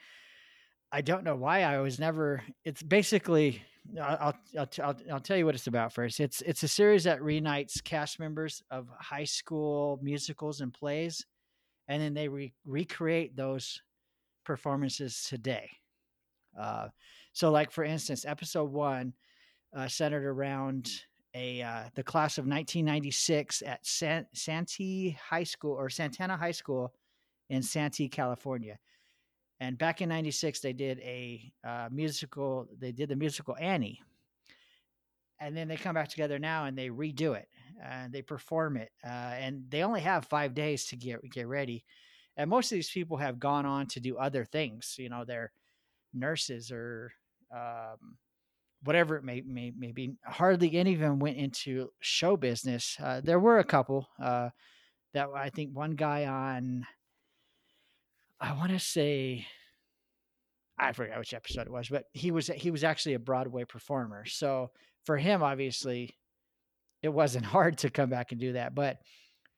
[0.92, 2.42] I don't know why I was never.
[2.64, 3.62] It's basically
[4.02, 6.20] I'll, I'll, I'll, I'll tell you what it's about first.
[6.20, 11.26] It's it's a series that reunites cast members of high school musicals and plays,
[11.88, 13.82] and then they re- recreate those
[14.44, 15.70] performances today.
[16.60, 16.88] Uh,
[17.34, 19.14] so, like for instance, episode one
[19.76, 20.90] uh, centered around
[21.34, 26.94] a uh, the class of 1996 at San, Santee High School or Santana High School
[27.50, 28.80] in Santee, California.
[29.60, 32.68] And back in '96, they did a uh, musical.
[32.80, 34.02] They did the musical Annie,
[35.40, 37.48] and then they come back together now and they redo it
[37.84, 38.92] and they perform it.
[39.04, 41.84] Uh, and they only have five days to get get ready.
[42.36, 44.96] And most of these people have gone on to do other things.
[44.98, 45.52] You know, they're
[46.14, 47.12] nurses or
[47.54, 48.18] um,
[48.84, 50.14] whatever it may, may, may be.
[50.24, 52.96] Hardly any of them went into show business.
[53.02, 54.50] Uh, there were a couple uh,
[55.14, 56.86] that I think one guy on,
[58.40, 59.48] I want to say,
[60.78, 64.26] I forgot which episode it was, but he was he was actually a Broadway performer.
[64.26, 64.70] So
[65.06, 66.16] for him, obviously,
[67.02, 68.76] it wasn't hard to come back and do that.
[68.76, 68.98] But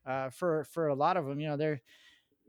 [0.06, 1.82] uh, for for a lot of them, you know, they're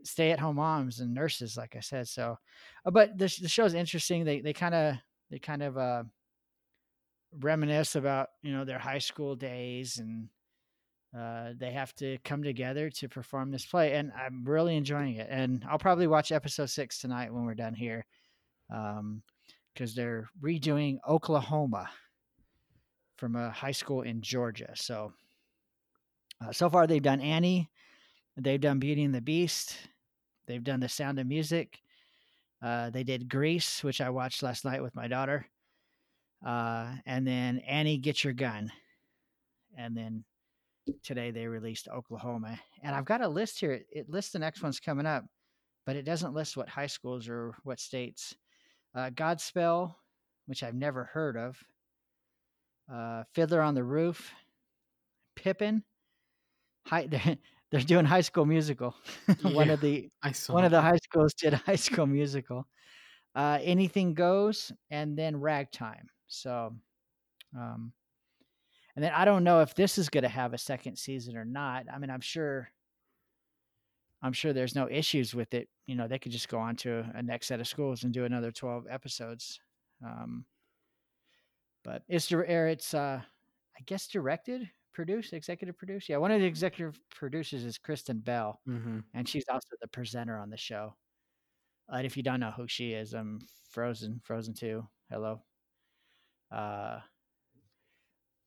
[0.03, 2.09] stay at home moms and nurses, like I said.
[2.09, 2.38] So,
[2.87, 4.24] uh, but the the show's interesting.
[4.24, 4.94] They they kind of
[5.31, 6.03] they kind of uh,
[7.38, 10.29] reminisce about you know their high school days and
[11.16, 15.29] uh, they have to come together to perform this play and i'm really enjoying it
[15.31, 18.05] and i'll probably watch episode six tonight when we're done here
[18.68, 19.22] because um,
[19.94, 21.88] they're redoing oklahoma
[23.20, 25.12] from a high school in georgia so
[26.44, 27.70] uh, so far they've done annie
[28.37, 29.76] they've done beauty and the beast
[30.46, 31.78] they've done the sound of music
[32.62, 35.46] uh, they did grease which i watched last night with my daughter
[36.44, 38.72] uh, and then Annie, get your gun.
[39.76, 40.24] And then
[41.02, 42.59] today they released Oklahoma.
[42.83, 43.83] And I've got a list here.
[43.90, 45.24] It lists the next one's coming up,
[45.87, 48.35] but it doesn't list what high schools or what states.
[48.94, 49.94] Uh, Godspell,
[50.46, 51.62] which I've never heard of.
[52.92, 54.33] Uh, Fiddler on the Roof.
[55.37, 55.85] Pippin.
[56.87, 57.37] High, they're,
[57.70, 58.94] they're doing High School Musical.
[59.42, 60.55] one Yeah, of the I saw.
[60.55, 62.66] one of the high schools did High School Musical.
[63.35, 66.09] Uh, Anything Goes, and then Ragtime.
[66.26, 66.74] So,
[67.57, 67.92] um,
[68.96, 71.44] and then I don't know if this is going to have a second season or
[71.44, 71.87] not.
[71.92, 72.68] I mean, I'm sure,
[74.22, 75.68] I'm sure there's no issues with it.
[75.87, 78.24] You know, they could just go on to a next set of schools and do
[78.24, 79.61] another 12 episodes.
[80.05, 80.44] Um,
[81.90, 86.09] but it's it's uh, I guess directed, produced, executive produced.
[86.09, 89.03] Yeah, one of the executive producers is Kristen Bell, Mhm.
[89.14, 90.94] and she's also the presenter on the show.
[91.88, 94.87] And if you don't know who she is, I'm Frozen, Frozen Two.
[95.11, 95.42] Hello.
[96.53, 97.00] Uh,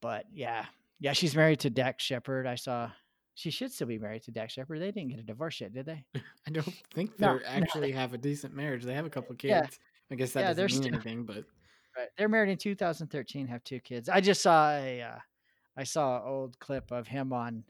[0.01, 0.65] but yeah,
[0.99, 2.47] yeah, she's married to Dax Shepard.
[2.47, 2.91] I saw
[3.35, 4.79] she should still be married to Dax Shepard.
[4.79, 6.05] They didn't get a divorce yet, did they?
[6.47, 7.45] I don't think they No, are no.
[7.47, 8.83] actually have a decent marriage.
[8.83, 9.51] They have a couple kids.
[9.51, 9.67] Yeah.
[10.11, 11.43] I guess that Yeah, doesn't mean still- anything, but
[11.97, 12.07] Right.
[12.17, 14.09] They're married in 2013, have two kids.
[14.09, 15.19] I just saw a, uh,
[15.77, 17.63] I saw an old clip of him on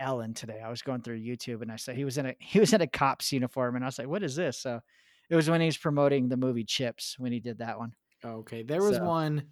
[0.00, 0.60] Ellen today.
[0.64, 2.80] I was going through YouTube and I saw he was in a he was in
[2.80, 4.58] a cop's uniform and I was like, what is this?
[4.58, 4.80] So
[5.30, 7.94] it was when he was promoting the movie Chips when he did that one.
[8.24, 8.62] oh, okay.
[8.62, 9.44] There was So- one.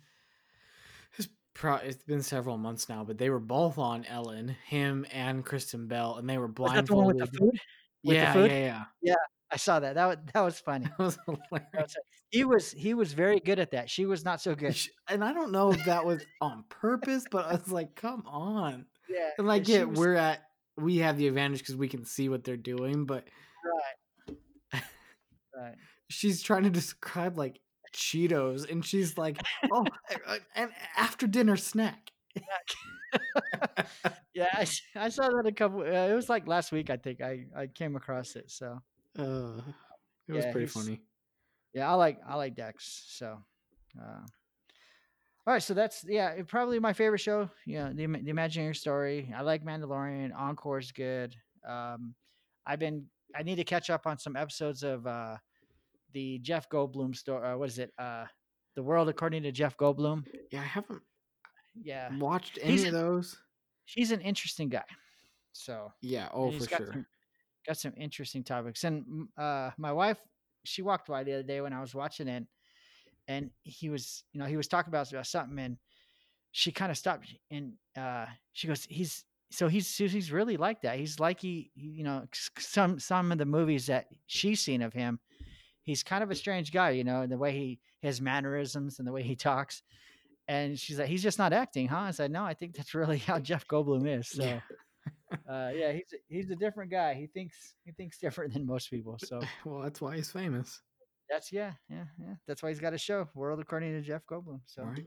[1.18, 5.44] It's, pro- it's been several months now, but they were both on Ellen, him and
[5.44, 6.88] Kristen Bell, and they were Was that blindfolded.
[6.88, 7.50] the one with the food?
[8.04, 9.14] with the yeah, yeah, yeah.
[9.52, 9.94] I saw that.
[9.94, 10.86] That was, that was funny.
[10.86, 11.96] That was hilarious.
[12.30, 13.90] He was he was very good at that.
[13.90, 14.74] She was not so good.
[15.08, 18.86] And I don't know if that was on purpose, but I was like, come on.
[19.08, 20.40] Yeah, And like, yeah, was- we're at
[20.78, 23.24] we have the advantage because we can see what they're doing, but
[24.72, 24.82] right.
[25.54, 25.74] right.
[26.08, 27.60] she's trying to describe like
[27.94, 29.36] Cheetos, and she's like,
[29.70, 29.84] "Oh,
[30.54, 32.10] an after dinner snack."
[34.34, 34.64] Yeah,
[34.96, 35.80] I saw that a couple.
[35.80, 37.20] Uh, it was like last week, I think.
[37.20, 38.50] I I came across it.
[38.50, 38.80] So
[39.18, 39.60] Uh,
[40.28, 41.00] it was pretty funny.
[41.74, 43.04] yeah, I like I like Dex.
[43.08, 43.38] So,
[44.00, 44.20] uh,
[45.46, 45.62] all right.
[45.62, 47.50] So that's yeah, probably my favorite show.
[47.66, 49.32] Yeah, the Ima- the Imagineering Story.
[49.36, 50.30] I like Mandalorian.
[50.38, 51.34] Encore's good.
[51.68, 52.14] Um,
[52.66, 55.36] I've been I need to catch up on some episodes of uh
[56.12, 57.46] the Jeff Goldblum story.
[57.46, 57.92] Uh, what is it?
[57.98, 58.24] Uh,
[58.76, 60.24] the World According to Jeff Goldblum.
[60.50, 61.02] Yeah, I haven't
[61.82, 63.36] Yeah, watched He's any of a- those.
[63.86, 64.84] he's an interesting guy.
[65.52, 66.86] So Yeah, oh for sure.
[66.92, 67.06] Some,
[67.66, 68.84] got some interesting topics.
[68.84, 70.18] And uh, my wife,
[70.64, 72.44] she walked by the other day when I was watching it,
[73.28, 75.76] and he was, you know, he was talking about, about something, and
[76.52, 80.98] she kind of stopped and uh, she goes, "He's so he's he's really like that.
[80.98, 82.24] He's like he, you know,
[82.58, 85.18] some some of the movies that she's seen of him."
[85.84, 89.12] He's kind of a strange guy, you know, the way he his mannerisms and the
[89.12, 89.82] way he talks.
[90.48, 91.98] And she's like, he's just not acting, huh?
[91.98, 94.28] I said, no, I think that's really how Jeff Goldblum is.
[94.28, 94.60] So, Yeah.
[95.48, 97.14] Uh, yeah, he's a, he's a different guy.
[97.14, 99.18] He thinks he thinks different than most people.
[99.26, 100.80] So Well, that's why he's famous,
[101.32, 102.34] that's yeah, yeah, yeah.
[102.46, 104.60] That's why he's got a show, World According to Jeff Goldblum.
[104.66, 105.06] So, right?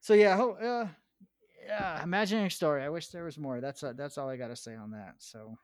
[0.00, 0.88] so yeah, ho- uh,
[1.64, 2.82] yeah, imagineering story.
[2.82, 3.60] I wish there was more.
[3.60, 5.14] That's uh, that's all I got to say on that.
[5.18, 5.56] So,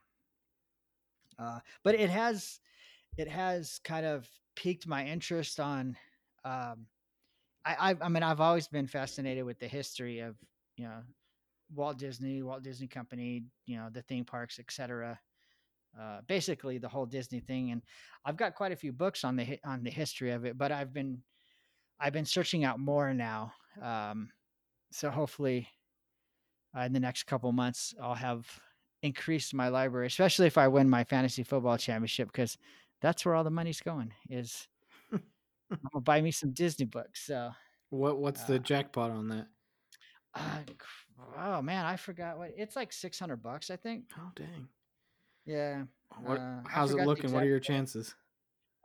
[1.39, 2.61] uh, but it has
[3.17, 5.97] it has kind of piqued my interest on.
[6.45, 6.87] Um,
[7.65, 10.37] I, I I mean I've always been fascinated with the history of
[10.77, 11.03] you know
[11.75, 15.21] Walt Disney, Walt Disney Company, you know the theme parks, etc.
[15.99, 17.83] Uh, basically the whole Disney thing, and
[18.25, 20.57] I've got quite a few books on the on the history of it.
[20.59, 21.23] But I've been
[22.01, 23.55] I've been searching out more now.
[23.81, 24.31] Um,
[24.93, 25.69] so hopefully,
[26.77, 28.61] uh, in the next couple months, I'll have
[29.03, 32.59] increased my library, especially if I win my fantasy football championship, because
[33.01, 34.13] that's where all the money's going.
[34.29, 34.69] Is
[35.13, 35.23] I'm
[35.93, 37.27] gonna buy me some Disney books.
[37.27, 37.53] So,
[37.91, 39.49] What what's the Uh, jackpot on that?
[40.35, 40.59] Uh,
[41.39, 42.93] oh man, I forgot what it's like.
[42.93, 44.05] Six hundred bucks, I think.
[44.19, 44.69] Oh dang!
[45.47, 45.85] Yeah,
[46.23, 46.39] What?
[46.39, 47.33] uh, how's it looking?
[47.33, 48.15] What are your chances?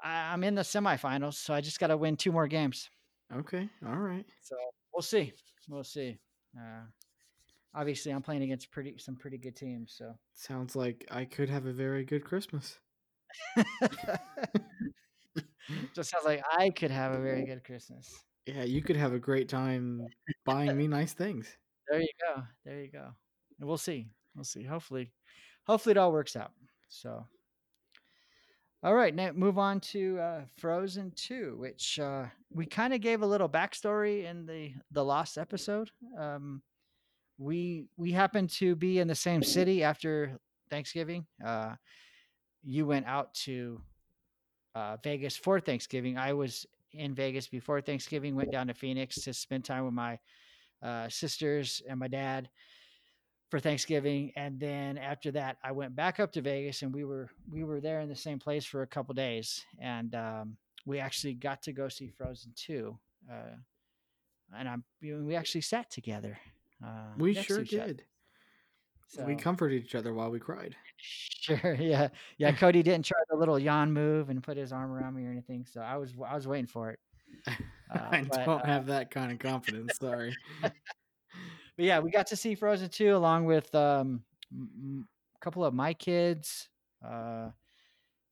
[0.01, 2.89] I, I'm in the semifinals, so I just got to win two more games.
[3.35, 4.25] Okay, all right.
[4.41, 4.55] So
[4.93, 5.33] we'll see.
[5.69, 6.17] We'll see.
[6.57, 6.81] Uh,
[7.73, 9.93] obviously, I'm playing against pretty some pretty good teams.
[9.97, 12.79] So Sounds like I could have a very good Christmas.
[15.95, 18.13] just sounds like I could have a very good Christmas.
[18.45, 20.05] Yeah, you could have a great time
[20.45, 21.57] buying me nice things.
[21.89, 22.43] There you go.
[22.65, 23.09] There you go.
[23.59, 24.07] And we'll see.
[24.35, 24.63] We'll see.
[24.63, 25.11] Hopefully,
[25.65, 26.51] hopefully it all works out.
[26.89, 27.25] So,
[28.83, 33.21] all right, now move on to uh, Frozen Two, which uh, we kind of gave
[33.21, 35.89] a little backstory in the the last episode.
[36.17, 36.61] Um,
[37.37, 40.37] we we happened to be in the same city after
[40.69, 41.25] Thanksgiving.
[41.43, 41.75] Uh,
[42.63, 43.81] you went out to
[44.75, 46.17] uh, Vegas for Thanksgiving.
[46.17, 48.35] I was in Vegas before Thanksgiving.
[48.35, 50.19] Went down to Phoenix to spend time with my
[50.81, 52.49] uh, sisters and my dad
[53.49, 57.29] for Thanksgiving, and then after that, I went back up to Vegas, and we were
[57.51, 61.35] we were there in the same place for a couple days, and um, we actually
[61.35, 62.97] got to go see Frozen two,
[63.31, 63.55] uh,
[64.57, 66.39] and I'm we actually sat together.
[66.83, 67.73] Uh, We sure each
[69.15, 69.25] did.
[69.25, 70.75] We comforted each other while we cried.
[71.43, 72.51] Sure, yeah, yeah.
[72.57, 75.65] Cody didn't try the little yawn move and put his arm around me or anything,
[75.65, 76.99] so I was I was waiting for it.
[77.93, 79.97] Uh, I but, don't uh, have that kind of confidence.
[80.01, 80.35] Sorry.
[80.61, 80.73] but
[81.77, 86.69] yeah, we got to see Frozen 2 along with um, a couple of my kids,
[87.07, 87.49] uh,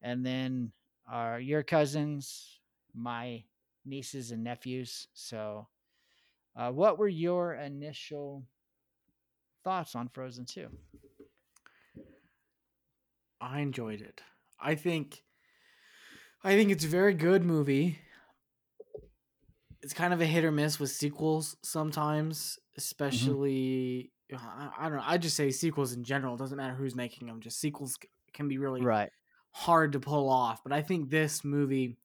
[0.01, 0.71] and then
[1.07, 2.59] our your cousins,
[2.95, 3.43] my
[3.85, 5.07] nieces and nephews.
[5.13, 5.67] So,
[6.55, 8.43] uh, what were your initial
[9.63, 10.69] thoughts on Frozen 2?
[13.41, 14.23] I enjoyed it.
[14.59, 15.25] I think
[16.43, 17.99] I think it's a very good movie.
[19.81, 25.03] It's kind of a hit or miss with sequels sometimes, especially I, I don't know.
[25.05, 26.35] I just say sequels in general.
[26.35, 27.41] It doesn't matter who's making them.
[27.41, 27.97] Just sequels
[28.33, 29.11] can be really Right.
[29.51, 30.63] hard to pull off.
[30.63, 31.97] But I think this movie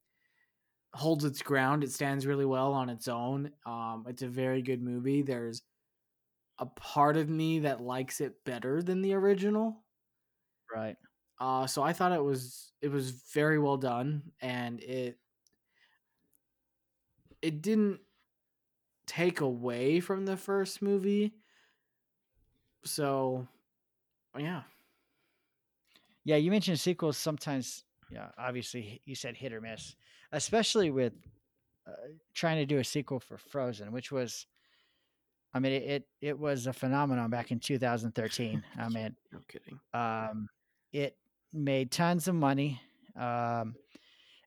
[0.94, 1.84] holds its ground.
[1.84, 3.52] It stands really well on its own.
[3.66, 5.22] Um, it's a very good movie.
[5.22, 5.62] There's
[6.58, 9.84] a part of me that likes it better than the original.
[10.72, 10.96] Right.
[11.38, 15.18] Uh, so I thought it was it was very well done, and it
[17.42, 18.00] it didn't
[19.06, 21.34] take away from the first movie.
[22.84, 23.48] So,
[24.36, 24.64] yeah,
[26.24, 29.96] Yeah, you mentioned sequels sometimes yeah, obviously you said hit or miss,
[30.32, 31.14] especially with
[31.86, 31.92] uh,
[32.34, 34.46] trying to do a sequel for Frozen, which was,
[35.56, 38.62] I mean, it it, it was a phenomenon back in 2013.
[38.78, 39.78] I mean, No kidding.
[39.94, 40.48] um,
[40.92, 41.16] it
[41.52, 42.80] made tons of money,
[43.18, 43.74] um,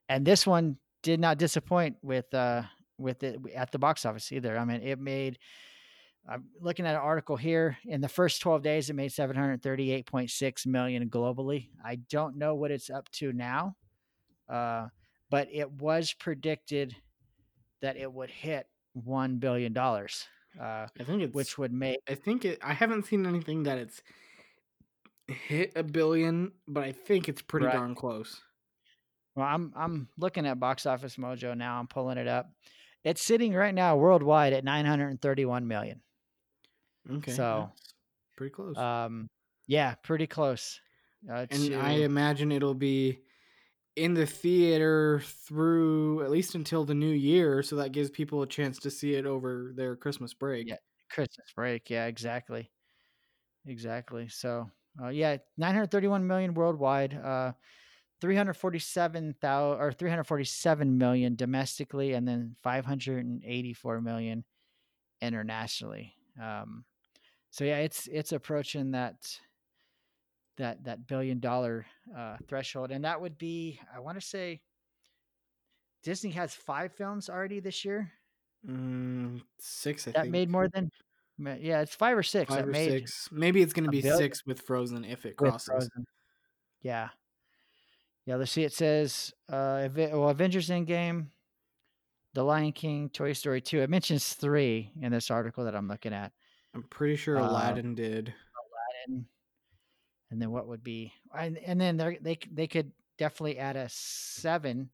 [0.08, 2.62] and this one did not disappoint with uh,
[2.98, 4.56] with it at the box office either.
[4.58, 5.38] I mean, it made.
[6.28, 7.78] I'm looking at an article here.
[7.86, 11.70] In the first 12 days, it made 738.6 million globally.
[11.84, 13.74] I don't know what it's up to now,
[14.48, 14.88] uh,
[15.30, 16.94] but it was predicted
[17.80, 20.26] that it would hit one billion dollars,
[20.58, 22.58] uh, I think it's which would make I think it.
[22.62, 24.02] I haven't seen anything that it's
[25.28, 27.74] hit a billion, but I think it's pretty Right.
[27.74, 28.40] darn close.
[29.36, 31.78] Well, I'm I'm looking at Box Office Mojo now.
[31.78, 32.50] I'm pulling it up.
[33.04, 36.02] It's sitting right now worldwide at 931 million.
[37.10, 37.72] Okay, So,
[38.36, 38.76] pretty close.
[38.76, 39.30] Um,
[39.66, 40.80] yeah, pretty close.
[41.30, 43.20] Uh, and I imagine it'll be
[44.00, 48.46] in the theater through at least until the new year, so that gives people a
[48.46, 50.68] chance to see it over their Christmas break.
[50.68, 50.76] Yeah.
[51.10, 51.90] Christmas break.
[51.90, 52.70] Yeah, exactly,
[53.66, 54.28] exactly.
[54.28, 54.70] So,
[55.02, 57.14] uh, yeah, 931 million worldwide.
[57.14, 57.52] Uh,
[58.20, 64.44] 347,000 or 347 million domestically, and then 584 million
[65.22, 66.14] internationally.
[66.40, 66.84] Um,
[67.50, 69.16] so yeah, it's it's approaching that
[70.56, 71.86] that that billion dollar
[72.16, 74.60] uh, threshold, and that would be I want to say
[76.02, 78.10] Disney has five films already this year
[78.68, 80.32] Mm, six, I that think.
[80.32, 80.90] made more than
[81.38, 83.28] yeah, it's five or six five or made six.
[83.32, 85.88] Maybe it's going to be six with Frozen if it crosses.
[86.82, 87.08] Yeah,
[88.26, 88.36] yeah.
[88.36, 88.64] Let's see.
[88.64, 91.28] It says uh, well, Avengers Endgame,
[92.34, 93.80] The Lion King, Toy Story two.
[93.80, 96.32] It mentions three in this article that I'm looking at.
[96.74, 98.34] I'm pretty sure Uh, Aladdin did.
[99.06, 99.24] and
[100.30, 103.86] and then what would be and, and then they they they could definitely add a
[103.90, 104.90] seven,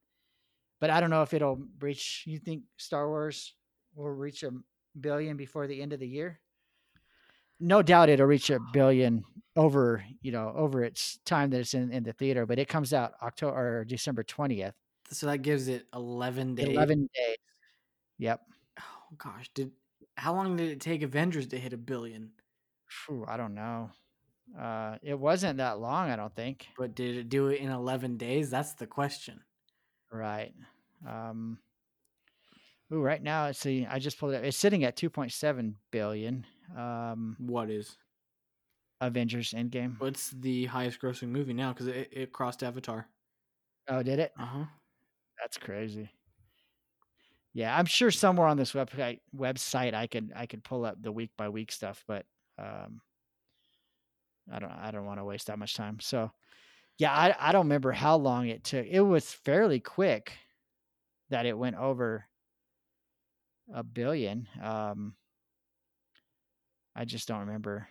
[0.81, 2.25] but I don't know if it'll reach.
[2.27, 3.55] You think Star Wars
[3.95, 4.51] will reach a
[5.01, 6.41] billion before the end of the year?
[7.61, 9.25] No doubt it'll reach a billion
[9.55, 12.93] over you know over its time that it's in, in the theater, but it comes
[12.93, 14.75] out October or December twentieth.
[15.11, 16.67] So that gives it 11 days.
[16.67, 17.37] Eleven days.
[18.19, 18.41] Yep.
[18.81, 19.71] Oh gosh, did
[20.17, 22.33] how long did it take Avengers to hit a billion?
[23.29, 23.91] I don't know.
[24.59, 26.69] Uh, it wasn't that long, I don't think.
[26.79, 28.51] But did it do it in 11 days?
[28.51, 29.41] That's the question.
[30.11, 30.55] Right.
[31.07, 31.59] Um,
[32.93, 34.45] ooh, right now it's the I just pulled it up.
[34.45, 36.47] It's sitting at 2.7 billion.
[36.77, 37.97] Um, What is?
[39.01, 40.01] Avengers Endgame.
[40.01, 41.73] What's the highest grossing movie now?
[41.73, 43.07] Because it, it crossed Avatar.
[43.89, 44.33] Oh, did it?
[44.39, 44.65] Uh huh.
[45.41, 46.09] That's crazy.
[47.53, 51.13] Yeah, I'm sure somewhere on this website website I could I could pull up the
[51.13, 52.27] week by week stuff, but
[52.59, 53.01] um,
[54.53, 55.99] I don't I don't want to waste that much time.
[56.01, 56.31] So,
[56.99, 58.87] yeah, I I don't remember how long it took.
[58.87, 60.33] It was fairly quick
[61.31, 62.25] that it went over
[63.73, 64.49] a billion.
[64.63, 65.15] Um,
[66.95, 67.89] I just don't remember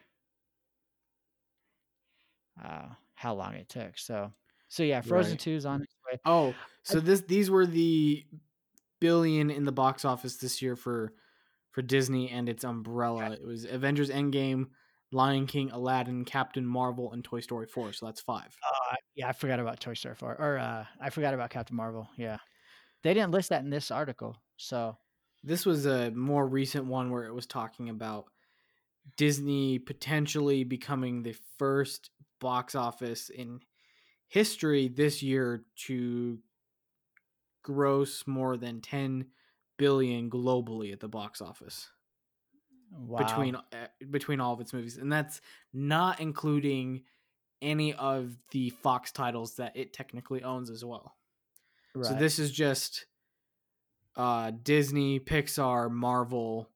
[2.64, 3.98] uh, how long it took.
[3.98, 4.32] So,
[4.68, 5.40] so yeah, Frozen Right.
[5.40, 6.20] Two is on its way.
[6.26, 8.26] Oh, so this these were the
[9.00, 11.14] billion in the box office this year for
[11.72, 13.32] for Disney and its umbrella.
[13.32, 14.68] It was Avengers Endgame,
[15.16, 17.94] Lion King, Aladdin, Captain Marvel, and Toy Story 4.
[17.94, 18.56] So that's five.
[18.62, 20.36] Uh, yeah, I forgot about Toy Story 4.
[20.38, 22.10] Or uh, I forgot about Captain Marvel.
[22.18, 22.38] Yeah.
[23.02, 24.36] They didn't list that in this article.
[24.58, 24.98] So,
[25.42, 28.26] This was a more recent one where it was talking about
[29.16, 32.10] Disney potentially becoming the first
[32.42, 33.62] box office in
[34.28, 36.40] history this year to
[37.64, 39.28] gross more than 10
[39.78, 41.90] billion globally at the box office
[42.98, 43.18] wow.
[43.18, 43.62] between uh,
[44.10, 45.42] between all of its movies and that's
[45.74, 47.04] not including
[47.62, 51.16] any of the Fox titles that it technically owns as well.
[52.02, 53.06] So this is just
[54.18, 56.70] uh Disney, Pixar, Marvel,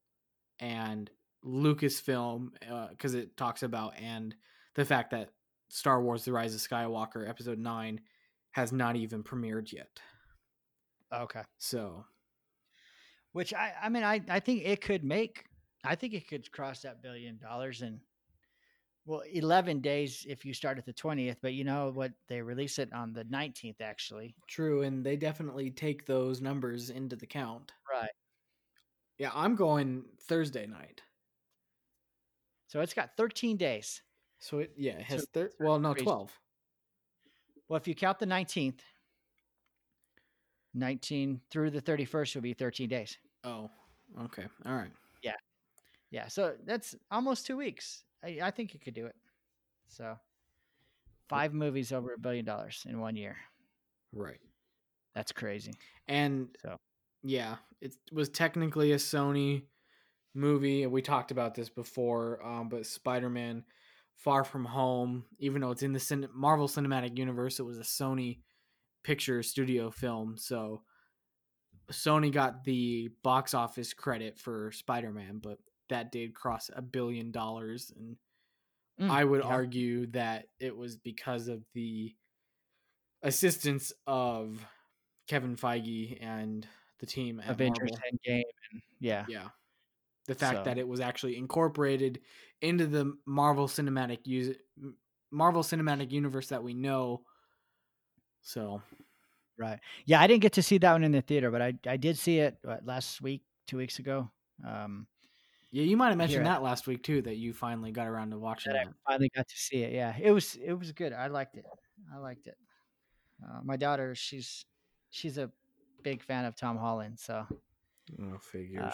[0.60, 1.10] and
[1.46, 2.52] Lucasfilm
[2.90, 4.34] because it talks about and
[4.76, 5.32] the fact that
[5.68, 8.02] Star Wars: The Rise of Skywalker Episode Nine
[8.52, 10.00] has not even premiered yet.
[11.14, 11.42] okay.
[11.58, 12.06] So
[13.34, 15.46] Which I, I mean, I, I think it could make,
[15.84, 18.00] I think it could cross that billion dollars in,
[19.06, 21.38] well, 11 days if you start at the 20th.
[21.42, 22.12] But you know what?
[22.28, 24.36] They release it on the 19th, actually.
[24.48, 27.72] true, and they definitely take those numbers into the count.
[27.90, 28.10] Right.
[29.18, 31.02] Yeah, I'm going Thursday night.
[32.68, 34.02] So it's got 13 days.
[34.42, 36.32] So it yeah it has So thir- well no twelve.
[37.68, 38.80] Well, if you count the 19th,
[40.74, 43.18] 19 through the 31st will be 13 days.
[43.44, 43.70] Oh,
[44.22, 44.92] okay, all right.
[46.12, 48.04] Yeah, so that's almost two weeks.
[48.24, 49.16] I, I think you could do it.
[49.88, 50.16] So,
[51.28, 53.38] five movies over a billion dollars in one year.
[54.14, 54.40] Right.
[55.16, 55.74] That's crazy.
[56.08, 56.78] And So
[57.24, 59.64] yeah, it was technically a Sony
[60.34, 60.86] movie.
[60.88, 63.64] We talked about this before, um, but Spider Man
[64.16, 67.82] Far From Home, even though it's in the cin- Marvel Cinematic Universe, it was a
[67.82, 68.40] Sony
[69.04, 70.36] picture studio film.
[70.38, 70.82] So
[71.92, 75.58] Sony got the box office credit for Spider Man, but
[75.90, 77.92] that did cross a billion dollars.
[77.98, 78.18] And
[79.00, 79.48] Mm, I would yeah.
[79.50, 82.14] argue that it was because of the
[83.24, 84.60] assistance of
[85.28, 86.68] Kevin Feige and
[87.00, 88.20] the team at Avengers Marvel.
[88.28, 89.50] Endgame, and yeah, Yeah.
[90.26, 92.22] The fact So- that it was actually incorporated
[92.62, 94.58] into the Marvel Cinematic use
[95.32, 97.24] Marvel Cinematic Universe that we know.
[98.42, 98.82] So,
[99.58, 99.80] right.
[100.06, 102.18] Yeah, I didn't get to see that one in the theater, but I I did
[102.18, 104.30] see it what, last week, two weeks ago.
[104.68, 105.08] Um,
[105.72, 108.38] yeah, you might have mentioned that last week too that you finally got around to
[108.40, 109.94] watching that I finally got to see it.
[109.94, 111.14] Yeah, it was it was good.
[111.14, 111.66] I liked it.
[112.14, 112.58] I liked it.
[113.44, 114.66] Uh, my daughter, she's
[115.12, 115.50] she's a
[116.04, 117.46] big fan of Tom Holland, so
[118.20, 118.94] Oh, figures.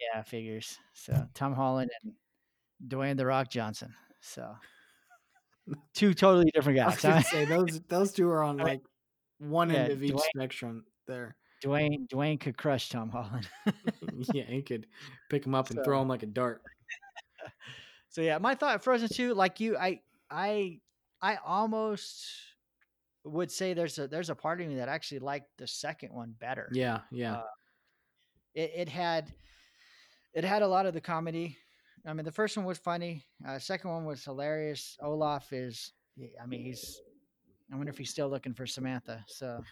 [0.00, 0.76] yeah, figures.
[0.94, 2.12] So Tom Holland and
[2.88, 3.94] Dwayne the Rock Johnson.
[4.20, 4.56] So
[5.94, 7.04] two totally different guys.
[7.04, 7.30] I was huh?
[7.30, 8.80] say those those two are on like
[9.38, 11.36] one end of each Dwayne- spectrum there.
[11.62, 13.48] Dwayne Dwayne could crush Tom Holland.
[14.32, 14.86] yeah, he could
[15.28, 16.62] pick him up and So- throw him like a dart.
[18.08, 20.80] So yeah, my thought Frozen 2, like you, I I
[21.22, 22.26] I almost
[23.24, 26.34] would say there's a there's a part of me that actually liked the second one
[26.40, 26.68] better.
[26.72, 27.36] Yeah, yeah.
[27.36, 27.42] Uh,
[28.54, 29.32] It it had
[30.34, 31.56] it had a lot of the comedy.
[32.04, 33.24] I mean, the first one was funny.
[33.46, 34.96] Uh, second one was hilarious.
[35.02, 35.92] Olaf is,
[36.42, 37.00] I mean, he's.
[37.72, 39.24] I wonder if he's still looking for Samantha.
[39.28, 39.62] So,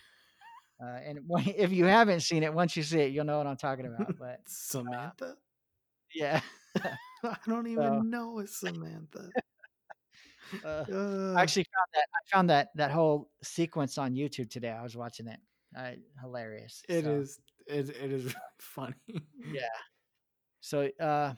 [0.82, 1.20] uh, and
[1.56, 4.18] if you haven't seen it, once you see it, you'll know what I'm talking about.
[4.18, 5.36] But Samantha?
[6.14, 6.40] yeah,
[7.24, 9.30] I don't even so- know a Samantha.
[10.64, 14.70] uh, Uh, I actually found that I found that that whole sequence on YouTube today.
[14.70, 15.40] I was watching it.
[15.76, 16.82] Uh, hilarious.
[16.88, 17.38] It So, is.
[17.66, 18.94] It, it is really funny.
[19.52, 19.68] Yeah.
[20.60, 21.34] So, uh,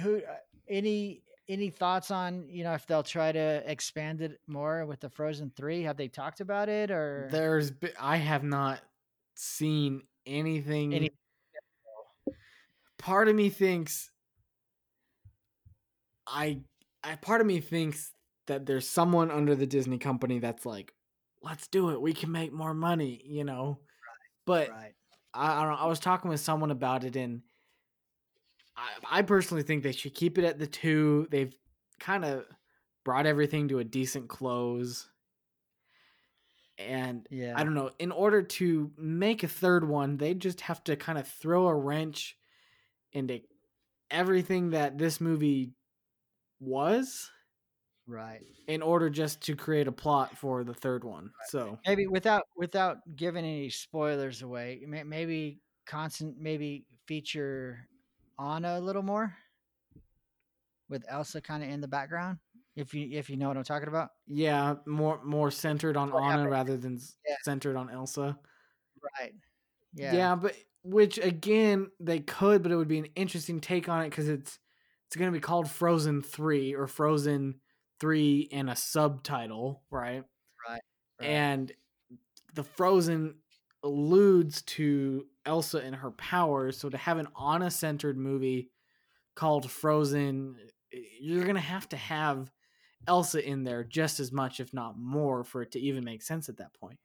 [0.00, 0.16] who?
[0.18, 0.36] Uh,
[0.68, 5.08] any any thoughts on you know if they'll try to expand it more with the
[5.08, 5.82] Frozen Three?
[5.82, 7.28] Have they talked about it or?
[7.30, 7.72] There's.
[8.00, 8.80] I have not
[9.34, 10.94] seen anything.
[10.94, 11.10] Any-
[12.98, 14.10] Part of me thinks.
[16.26, 16.60] I,
[17.02, 17.14] I.
[17.16, 18.12] Part of me thinks
[18.48, 20.92] that there's someone under the Disney company that's like,
[21.42, 22.00] let's do it.
[22.00, 23.22] We can make more money.
[23.24, 23.78] You know.
[24.46, 24.94] But right.
[25.32, 25.78] I, I don't know.
[25.78, 27.42] I was talking with someone about it, and
[28.78, 31.26] I, I personally think they should keep it at the two.
[31.30, 31.54] They've
[32.00, 32.46] kind of
[33.04, 35.08] brought everything to a decent close,
[36.78, 37.54] and Yeah.
[37.56, 37.90] I don't know.
[37.98, 41.74] In order to make a third one, they just have to kind of throw a
[41.74, 42.36] wrench
[43.12, 43.40] into
[44.10, 45.72] everything that this movie
[46.60, 47.30] was
[48.06, 48.42] Right.
[48.68, 51.32] in order just to create a plot for the third one.
[51.48, 57.88] So Maybe without without giving any spoilers away, maybe constant maybe feature
[58.38, 59.34] Anna a little more
[60.88, 62.38] with Elsa kind of in the background.
[62.76, 64.10] If you if you know what I'm talking about.
[64.26, 66.50] yeah, more more centered on oh, What Anna happened?
[66.50, 67.34] rather than Yeah.
[67.42, 68.38] centered on Elsa.
[69.18, 69.34] Right.
[69.94, 70.14] Yeah.
[70.14, 70.34] Yeah.
[70.36, 74.28] but which again they could, but it would be an interesting take on it because
[74.28, 74.58] it's
[75.06, 77.56] it's going to be called Frozen Three or Frozen
[77.98, 80.22] Three and a subtitle, right?
[80.68, 80.80] Right.
[81.20, 81.72] And
[82.54, 83.34] the Frozen
[83.82, 88.70] alludes to Elsa and her powers, so to have an Anna centered movie
[89.34, 90.56] called Frozen,
[91.20, 92.52] you're going to have to have
[93.06, 96.48] Elsa in there just as much, if not more, for it to even make sense
[96.48, 96.98] at that point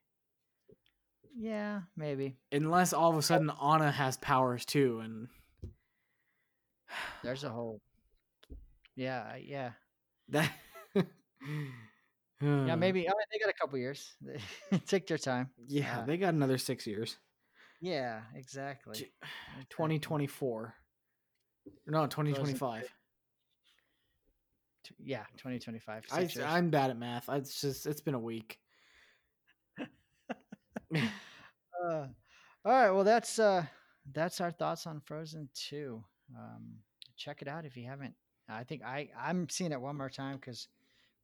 [1.35, 2.35] Yeah, maybe.
[2.51, 5.27] unless all of a sudden Anna has powers too, and
[7.23, 7.81] There's a whole.
[8.95, 9.71] Yeah, yeah,
[10.29, 10.51] that.
[10.95, 11.01] yeah.
[12.75, 13.07] Maybe.
[13.07, 14.13] I mean, they got a couple years.
[14.87, 15.49] Take their time.
[15.67, 17.17] Yeah, uh, they got another six years.
[17.83, 19.11] Yeah, exactly.
[19.69, 20.73] Twenty twenty four.
[21.85, 22.89] No, twenty twenty five.
[24.99, 26.05] Yeah, 2025.
[26.11, 27.29] I, I'm bad at math.
[27.29, 28.57] I- It's just it's been a week.
[31.83, 32.07] Uh,
[32.63, 32.91] all right.
[32.91, 33.65] Well, that's uh,
[34.13, 36.01] that's our thoughts on Frozen Two.
[36.37, 36.75] Um,
[37.17, 38.13] check it out if you haven't.
[38.47, 40.69] I think I I'm seeing it one more time because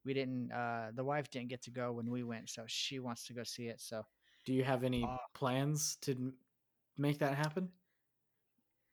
[0.04, 0.52] we didn't.
[0.52, 3.44] Uh, the wife didn't get to go when we went, so she wants to go
[3.44, 3.80] see it.
[3.80, 4.06] So
[4.46, 6.34] Do you have any Uh, plans to
[7.00, 7.70] make that happen?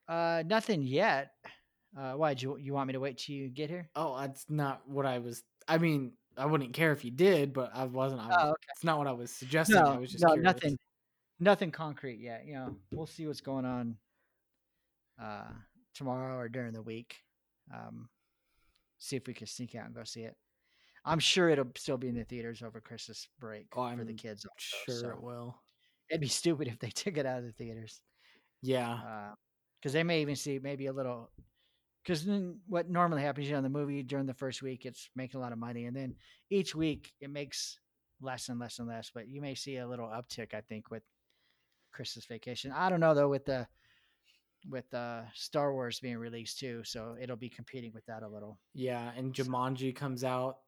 [0.09, 1.33] uh, nothing yet.
[1.97, 3.89] Uh, why do you you want me to wait till you get here?
[3.97, 5.43] Oh, that's not what I was.
[5.67, 8.21] I mean, I wouldn't care if you did, but I wasn't.
[8.21, 8.67] I was, Oh, okay.
[8.75, 9.77] It's not what I was suggesting.
[9.79, 10.45] I No, was just no, curious.
[10.45, 10.79] nothing,
[11.41, 12.45] nothing concrete yet.
[12.47, 13.97] You know, we'll see what's going on
[15.21, 15.49] uh,
[15.95, 17.17] tomorrow or during the week.
[17.75, 18.09] Um,
[18.99, 20.37] see if we can sneak out and go see it.
[21.05, 24.45] I'm sure it'll still be in the theaters over Christmas break Oh, for the kids.
[24.45, 24.73] I'm kids.
[24.89, 25.57] Also, Sure, so it will.
[26.11, 28.01] It'd be stupid if they took it out of the theaters.
[28.63, 29.33] Yeah,
[29.81, 31.31] because they may even see maybe a little
[32.03, 32.27] because
[32.69, 35.43] what normally happens you know in the movie during the first week it's making a
[35.43, 36.15] lot of money and then
[36.51, 37.79] each week it makes
[38.21, 41.03] less and less and less but you may see a little uptick i think with
[41.93, 43.67] christmas vacation i don't know though with the
[44.69, 48.59] with uh star wars being released too so it'll be competing with that a little
[48.75, 49.11] yeah.
[49.17, 50.59] And Jumanji comes out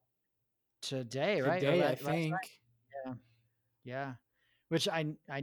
[0.82, 2.34] today right today, I think.
[3.84, 4.12] yeah
[4.68, 5.42] which i i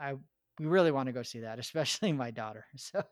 [0.00, 0.14] i
[0.58, 3.02] we really want to go see that especially my daughter so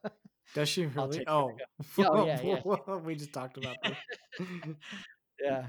[0.55, 1.25] Does she really?
[1.27, 1.57] Oh,
[1.97, 2.97] Yeah, oh, yeah, yeah.
[2.97, 3.97] we just talked about this.
[5.43, 5.67] yeah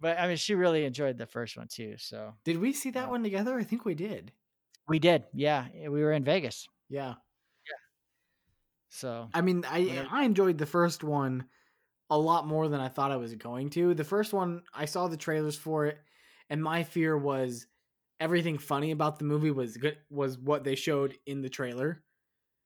[0.00, 3.08] but i mean she really enjoyed the first one too so did we see that
[3.08, 3.58] Uh, one together?
[3.58, 4.32] I think we did.
[4.88, 7.14] we did yeah eh, we were in vegas Yeah.
[8.90, 10.08] so I mean, I Whatever.
[10.10, 11.46] I enjoyed the first one
[12.10, 13.94] a lot more than I thought I was going to.
[13.94, 15.98] The first one, I saw the trailers for it,
[16.50, 17.66] and my fear was
[18.22, 22.02] everything funny about the movie was good was what they showed in the trailer.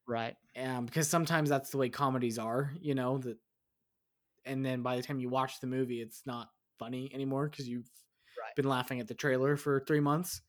[0.07, 3.39] right Um, because sometimes that's the way comedies are, you know, that
[4.45, 7.91] and then by the time you watch the movie, it's not funny anymore because you've
[8.39, 8.55] Right.
[8.55, 10.43] been laughing at the trailer for three months.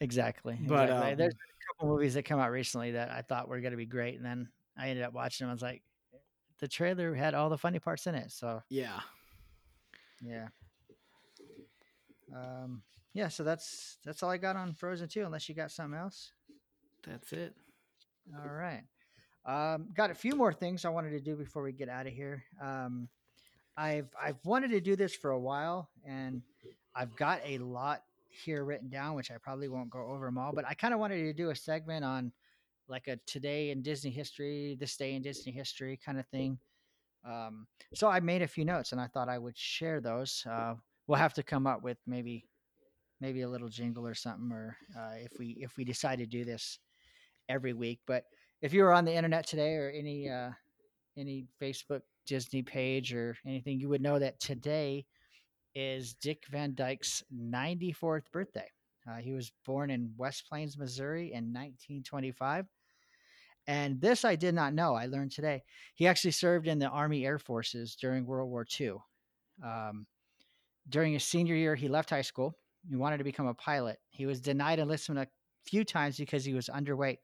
[0.00, 1.10] exactly But, exactly.
[1.12, 3.76] um, there's a couple movies that come out recently that i thought were going to
[3.76, 5.82] be great and then i ended up watching them i was like
[6.60, 9.00] the trailer had all the funny parts in it so Yeah.
[10.22, 10.48] yeah
[12.34, 12.82] um
[13.14, 16.32] yeah so that's that's all i got on frozen 2 unless you got something else
[17.06, 17.54] That's it.
[18.34, 18.82] All right.
[19.46, 22.12] Um, got a few more things I wanted to do before we get out of
[22.12, 22.42] here.
[22.62, 23.08] Um,
[23.76, 26.40] I've I've wanted to do this for a while, and
[26.94, 30.52] I've got a lot here written down, which I probably won't go over them all.
[30.54, 32.32] But I kind of wanted to do a segment on
[32.88, 36.58] like a today in Disney history, this day in Disney history kind of thing.
[37.26, 40.42] Um, so I made a few notes, and I thought I would share those.
[40.50, 40.74] Uh,
[41.06, 42.46] we'll have to come up with maybe
[43.24, 46.44] maybe a little jingle or something, or uh, if we if we decide to do
[46.44, 46.78] this
[47.48, 48.00] every week.
[48.06, 48.24] But
[48.60, 50.50] if you were on the internet today or any uh,
[51.16, 55.06] any Facebook Disney page or anything, you would know that today
[55.74, 58.68] is Dick Van Dyke's 94th birthday.
[59.08, 62.66] Uh, he was born in West Plains, Missouri in 1925.
[63.66, 64.94] And this I did not know.
[64.94, 65.62] I learned today.
[65.94, 68.96] He actually served in the Army Air Forces during World War II.
[69.64, 70.06] Um,
[70.90, 72.54] during his senior year, he left high school.
[72.88, 73.98] He wanted to become a pilot.
[74.10, 75.28] He was denied enlistment a
[75.68, 77.18] few times because he was underweight.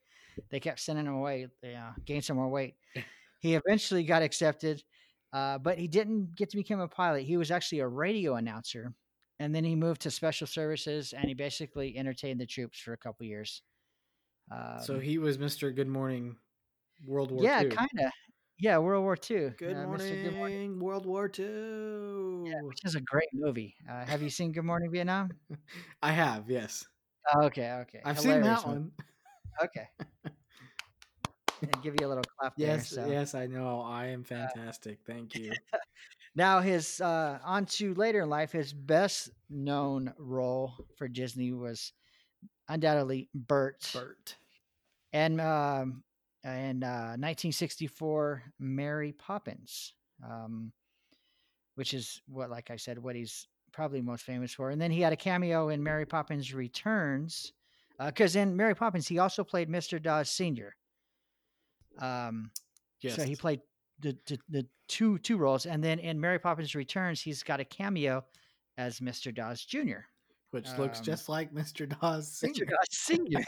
[0.51, 1.49] They kept sending him away.
[1.63, 2.75] They uh, gained some more weight.
[3.43, 4.85] He eventually got accepted,
[5.33, 7.23] uh, but he didn't get to become a pilot.
[7.23, 8.93] He was actually a radio announcer,
[9.39, 12.99] and then he moved to special services, and he basically entertained the troops for a
[12.99, 13.63] couple years.
[14.83, 15.75] so Um, he was Mr.
[15.75, 16.37] Good Morning
[17.07, 18.13] World War yeah, kind of.
[18.61, 19.55] Yeah, World War II.
[19.59, 21.45] Good, uh, morning, Good Morning, World War II.
[22.67, 23.75] which is a great movie.
[23.89, 25.31] Uh, have you seen Good Morning Vietnam?
[26.03, 26.87] I have, yes.
[27.35, 28.01] Oh, okay, okay.
[28.05, 28.81] I've Hilarious seen that movie.
[28.81, 28.93] one.
[29.65, 29.89] Okay.
[31.63, 32.77] and give you a little clap there.
[32.77, 33.07] Yes, so.
[33.09, 33.81] yes, I know.
[33.81, 34.99] I am fantastic.
[35.07, 35.53] Thank you.
[36.37, 41.93] Now his uh on to later in life, his best known role for Disney was
[42.69, 43.91] undoubtedly Bert.
[43.93, 44.37] Bert.
[45.13, 46.05] And um
[46.45, 49.95] in uh 1964 Mary Poppins.
[50.25, 50.73] Um
[51.75, 54.71] which is what like I said what he's probably most famous for.
[54.71, 57.53] And then he had a cameo in Mary Poppins Returns.
[58.05, 60.03] because in Mary Poppins he also played Mr.
[60.03, 60.75] Dawes Sr.
[61.99, 62.51] Um
[63.03, 63.17] Yes.
[63.17, 63.61] so he played
[64.01, 67.65] the, the the two two roles, and then in Mary Poppins Returns, he's got a
[67.65, 68.25] cameo
[68.77, 69.35] as Mr.
[69.35, 70.01] Dawes Jr.
[70.51, 71.89] which looks um, just like Mr.
[71.89, 72.69] Dawes Mr.
[72.69, 73.43] Dawes Sr.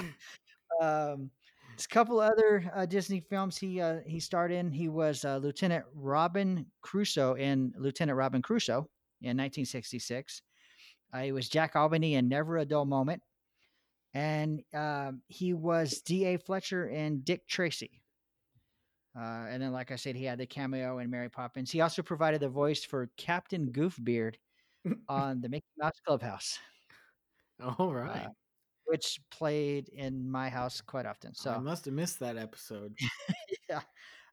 [0.82, 1.30] um,
[1.74, 4.70] there's a couple other uh, Disney films he uh, he starred in.
[4.70, 8.88] He was uh, Lieutenant Robin Crusoe in Lieutenant Robin Crusoe
[9.22, 10.42] in 1966.
[11.12, 13.22] Uh, he was Jack Albany in Never a Dull Moment,
[14.14, 16.38] and um, he was D.A.
[16.38, 18.00] Fletcher in Dick Tracy.
[19.16, 21.70] Uh, and then, like I said, he had the cameo in Mary Poppins.
[21.70, 24.34] He also provided the voice for Captain Goofbeard
[25.08, 26.58] on the Mickey Mouse Clubhouse,
[27.78, 28.28] All right.
[28.86, 31.34] Which played in my house quite often.
[31.34, 32.94] So I must have missed that episode.
[33.68, 33.80] yeah,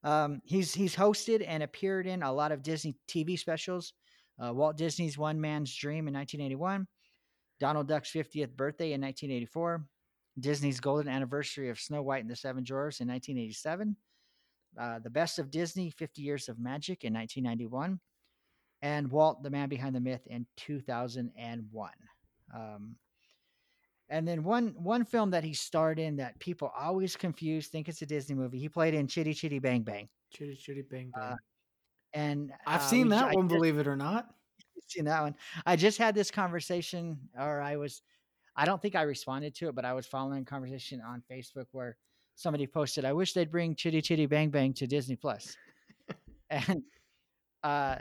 [0.03, 3.93] um, he's he's hosted and appeared in a lot of Disney TV specials.
[4.43, 6.87] Uh, Walt Disney's One Man's Dream in 1981,
[7.59, 9.85] Donald Duck's 50th birthday in 1984,
[10.39, 13.95] Disney's golden anniversary of Snow White and the Seven Dwarfs in 1987,
[14.79, 17.99] uh, The Best of Disney 50 Years of Magic in 1991,
[18.81, 21.91] and Walt, the Man Behind the Myth in 2001.
[22.55, 22.95] Um,
[24.11, 28.01] and then one one film that he starred in that people always confuse, think it's
[28.03, 28.59] a Disney movie.
[28.59, 30.07] He played in Chitty Chitty Bang Bang.
[30.31, 31.23] Chitty chitty bang bang.
[31.23, 31.35] Uh,
[32.13, 34.27] And I've uh, seen that I one, just- believe it or not.
[34.87, 35.35] seen that one.
[35.65, 38.01] I just had this conversation, or I was,
[38.55, 41.65] I don't think I responded to it, but I was following a conversation on Facebook
[41.71, 41.97] where
[42.35, 45.55] somebody posted, "I wish they'd bring Chitty Chitty Bang Bang to Disney Plus,"
[46.49, 46.83] and
[47.63, 47.97] uh,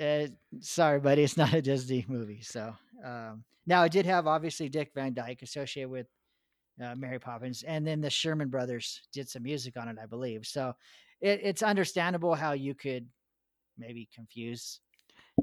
[0.00, 0.26] uh,
[0.60, 2.42] sorry, buddy, it's not a Disney movie.
[2.42, 6.06] So um, now I did have obviously Dick Van Dyke associated with
[6.82, 10.46] uh, Mary Poppins, and then the Sherman Brothers did some music on it, I believe.
[10.46, 10.74] So
[11.20, 13.06] it, it's understandable how you could
[13.78, 14.80] maybe confuse.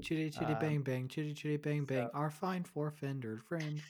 [0.01, 3.82] Chitty chitty Um, bang bang, chitty chitty bang bang, our fine four fender friend.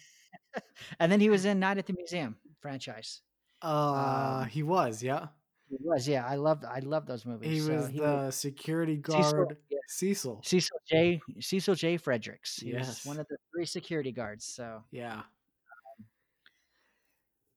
[0.99, 3.21] and then he was in Night at the Museum franchise.
[3.61, 5.27] Uh, Um, he was, yeah.
[5.71, 6.25] He was, yeah.
[6.27, 7.49] I loved, I love those movies.
[7.49, 9.77] He So was he the security Cecil, guard, yeah.
[9.87, 10.41] Cecil.
[10.43, 11.21] Cecil J.
[11.39, 11.95] Cecil J.
[11.97, 12.57] Fredericks.
[12.57, 13.05] He was Yes.
[13.05, 14.43] one of the three security guards.
[14.45, 15.23] So Yeah.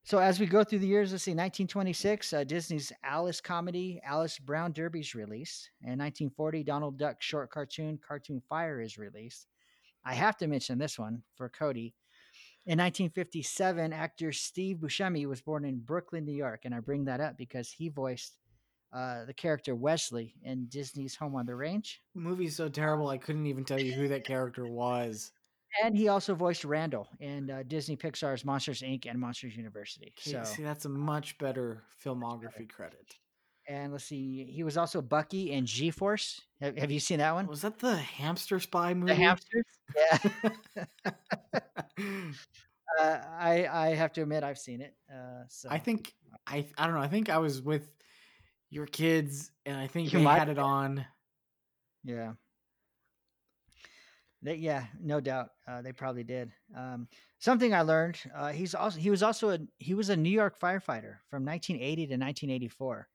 [0.07, 4.39] So as we go through the years, let's see, 1926, uh, Disney's Alice comedy, Alice
[4.39, 5.71] Brown Derby's released.
[5.81, 9.47] And 1940, Donald Duck short cartoon, Cartoon Fire is released.
[10.05, 11.95] I have to mention this one for Cody.
[12.67, 16.63] In 1957, actor Steve Buscemi was born in Brooklyn, New York.
[16.65, 18.37] And I bring that up because he voiced
[18.93, 22.01] uh, the character Wesley in Disney's Home on the Range.
[22.15, 25.33] Movie's so terrible, I couldn't even tell you who that character was.
[25.83, 29.07] And he also voiced Randall in uh, Disney Pixar's Monsters, Inc.
[29.11, 30.15] and Monsters University.
[30.19, 33.17] Okay, So, See, that's a much better filmography credit.
[33.69, 36.41] and let's see, he was also Bucky in G Force.
[36.61, 37.47] Have, have you seen that one?
[37.49, 39.13] Was that the hamster spy movie?
[39.13, 39.65] The hamsters?
[39.97, 40.19] Yeah.
[42.01, 42.33] uh,
[43.01, 44.97] I I have to admit I've seen it.
[45.13, 46.15] Uh, so I think
[46.47, 47.01] I I don't know.
[47.01, 47.91] I think I was with
[48.71, 51.07] your kids, and I think You they had it on.
[52.05, 52.35] yeah.
[54.43, 55.51] They, yeah, no doubt.
[55.67, 56.53] Uh, they probably did.
[56.77, 58.21] Um, something I learned.
[58.35, 62.07] Uh, he's also he was also a he was a New York firefighter from 1980
[62.07, 63.09] to 1984,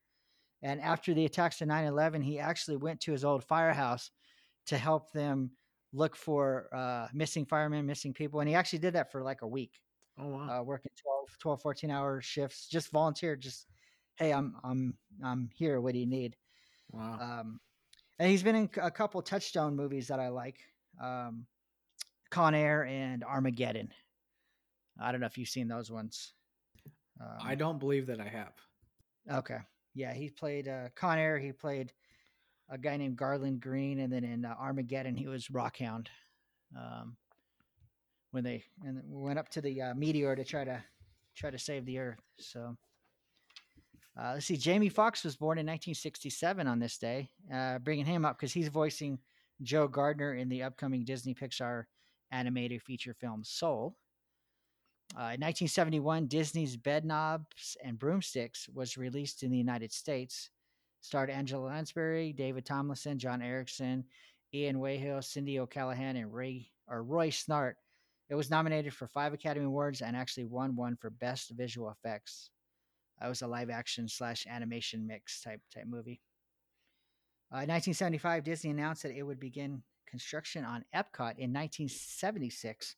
[0.63, 4.09] and after the attacks of 9/11, he actually went to his old firehouse
[4.67, 5.51] to help them
[5.94, 9.48] look for uh, missing firemen, missing people, and he actually did that for like a
[9.48, 9.82] week.
[10.20, 10.60] Oh wow!
[10.60, 13.68] uh, working 12, 12, 14 hour shifts, just volunteer, just,
[14.18, 15.80] hey, I'm, I'm, I'm here.
[15.80, 16.36] What do you need?
[16.92, 17.18] wow!
[17.22, 17.60] Um,
[18.20, 20.60] and he's been in a couple touchstone movies that I like,
[21.02, 21.46] um,
[22.30, 23.92] Con Air and Armageddon.
[25.02, 26.34] I don't know if you've seen those ones.
[27.22, 28.54] Um, I don't believe that I have.
[29.32, 29.60] Okay.
[29.96, 31.40] Yeah, he played uh, Con Air.
[31.40, 31.94] He played
[32.70, 36.07] a guy named Garland Green, and then in uh, Armageddon, he was Rockhound.
[36.78, 37.17] Um,
[38.32, 40.84] when they and went up to the uh, meteor to try to
[41.36, 42.22] try to save the Earth.
[42.38, 42.78] So
[44.20, 44.57] uh, let's see.
[44.57, 47.30] Jamie Foxx was born in 1967 on this day.
[47.53, 49.17] Uh, bringing him up because he's voicing
[49.61, 51.86] Joe Gardner in the upcoming Disney Pixar
[52.32, 53.95] animated feature film Soul.
[55.15, 60.51] Uh, in 1971, Disney's Bedknobs and Broomsticks was released in the United States.
[61.02, 64.04] Starred Angela Lansbury, David Tomlinson, John Ericson,
[64.54, 67.74] Ian Weighill, Cindy O'Callaghan, and Ray or Roy Snart.
[68.30, 72.52] It was nominated for five Academy Awards and actually won one for Best Visual Effects.
[73.24, 76.22] It was a live action slash animation mix type type movie.
[77.52, 82.95] Uh, in 1975, Disney announced that it would begin construction on Epcot in 1976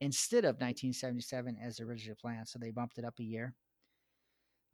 [0.00, 2.48] instead of 1977 as originally planned.
[2.48, 3.54] So they bumped it up a year.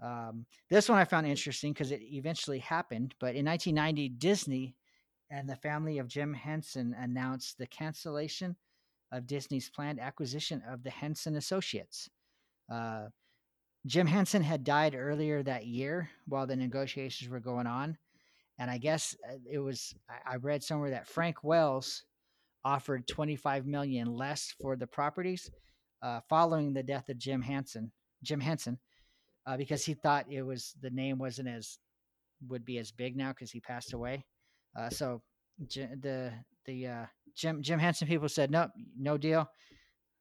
[0.02, 3.14] Um, this one I found interesting because it eventually happened.
[3.18, 4.76] But in 1990, Disney
[5.30, 8.56] and the family of Jim Henson announced the cancellation
[9.12, 12.10] of Disney's planned acquisition of the Henson Associates.
[12.70, 13.06] Uh,
[13.86, 17.96] Jim Henson had died earlier that year while the negotiations were going on.
[18.58, 19.94] And I guess uh, it was,
[20.26, 22.04] I read somewhere that Frank Wells
[22.64, 25.50] offered 25 million less for the properties
[26.02, 27.92] uh, following the death of Jim Henson,
[28.22, 28.78] Jim Henson,
[29.46, 31.78] uh, because he thought it was the name wasn't as
[32.48, 34.24] would be as big now because he passed away.
[34.76, 35.22] Uh, so
[35.68, 36.32] J- the
[36.64, 39.48] the uh, Jim Jim Henson people said nope, no deal.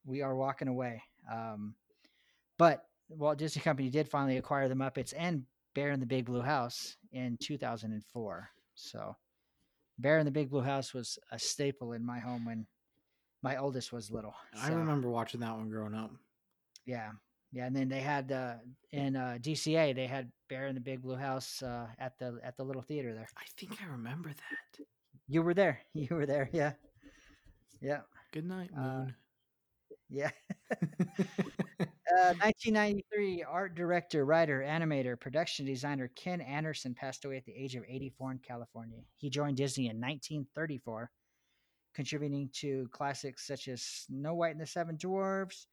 [0.04, 1.02] We are walking away.
[1.30, 1.74] Um,
[2.58, 5.42] but Walt Disney Company did finally acquire the Muppets and
[5.74, 8.48] Bear in the Big Blue House in 2004.
[8.74, 9.16] So
[9.98, 12.66] Bear in the Big Blue House was a staple in my home when
[13.42, 14.34] my oldest was little.
[14.60, 16.10] I remember watching that one growing up.
[16.86, 17.10] Yeah,
[17.56, 18.54] yeah, and then they had uh,
[18.92, 22.56] in uh, DCA they had Bear in the Big Blue House uh, at the at
[22.56, 23.28] the little theater there.
[23.36, 24.84] I think I remember that.
[25.28, 25.80] You were there.
[25.94, 26.50] You were there.
[26.52, 26.72] Yeah,
[27.80, 28.00] yeah,
[28.32, 29.14] Good night, Uh, Moon.
[30.10, 30.30] yeah.
[32.18, 37.74] Uh, 1993, art director, writer, animator, production designer Ken Anderson passed away at the age
[37.74, 39.00] of 84 in California.
[39.16, 41.10] He joined Disney in 1934,
[41.94, 45.66] contributing to classics such as Snow White and the Seven Dwarfs,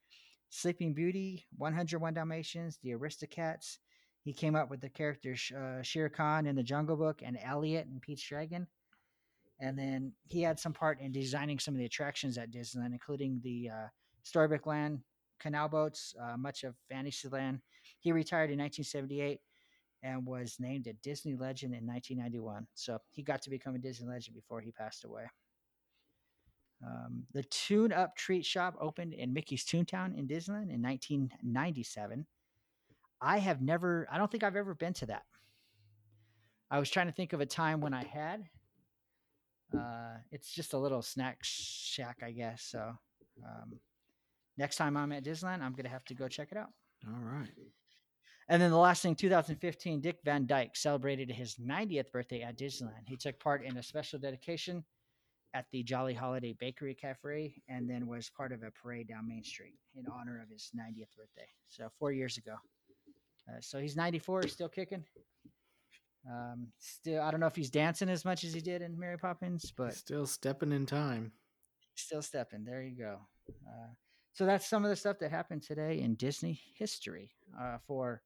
[0.54, 3.78] Sleeping Beauty, 101 Dalmatians, The Aristocats.
[4.22, 7.88] He came up with the characters uh, Shere Khan in the Jungle Book and Elliot
[7.92, 8.68] in Pete's Dragon.
[9.58, 13.40] and then he had some part in designing some of the attractions at Disneyland, including
[13.42, 15.00] the uh, Land
[15.40, 17.58] canal boats, uh, much of Fantasyland.
[17.98, 19.40] He retired in 1978
[20.04, 22.68] and was named a Disney legend in 1991.
[22.74, 25.24] So he got to become a Disney legend before he passed away.
[26.84, 32.26] Um, the Toon Up Treat Shop opened in Mickey's Toontown in Disneyland in 1997.
[33.20, 35.22] I have never, I don't think I've ever been to that.
[36.70, 38.44] I was trying to think of a time when I had.
[39.74, 42.62] Uh, it's just a little snack shack, I guess.
[42.62, 42.92] So
[43.42, 43.78] um,
[44.58, 46.70] next time I'm at Disneyland, I'm going to have to go check it out.
[47.06, 47.48] All right.
[48.48, 53.06] And then the last thing, 2015, Dick Van Dyke celebrated his 90th birthday at Disneyland.
[53.06, 54.84] He took part in a special dedication
[55.54, 59.44] at the Jolly Holiday Bakery Cafe and then was part of a parade down Main
[59.44, 61.48] Street in honor of his 90th birthday.
[61.68, 62.56] So, four years ago.
[63.48, 65.04] Uh, so, he's 94, he's still kicking.
[66.28, 69.16] Um, still, I don't know if he's dancing as much as he did in Mary
[69.16, 71.32] Poppins, but still stepping in time.
[71.94, 72.64] Still stepping.
[72.64, 73.18] There you go.
[73.48, 73.92] Uh,
[74.32, 77.30] so, that's some of the stuff that happened today in Disney history
[77.60, 78.22] uh, for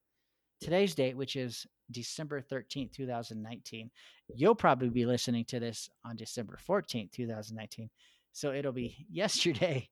[0.61, 3.91] today's date, which is December 13th, 2019.
[4.35, 7.89] You'll probably be listening to this on December 14th, 2019.
[8.33, 9.89] So it'll be yesterday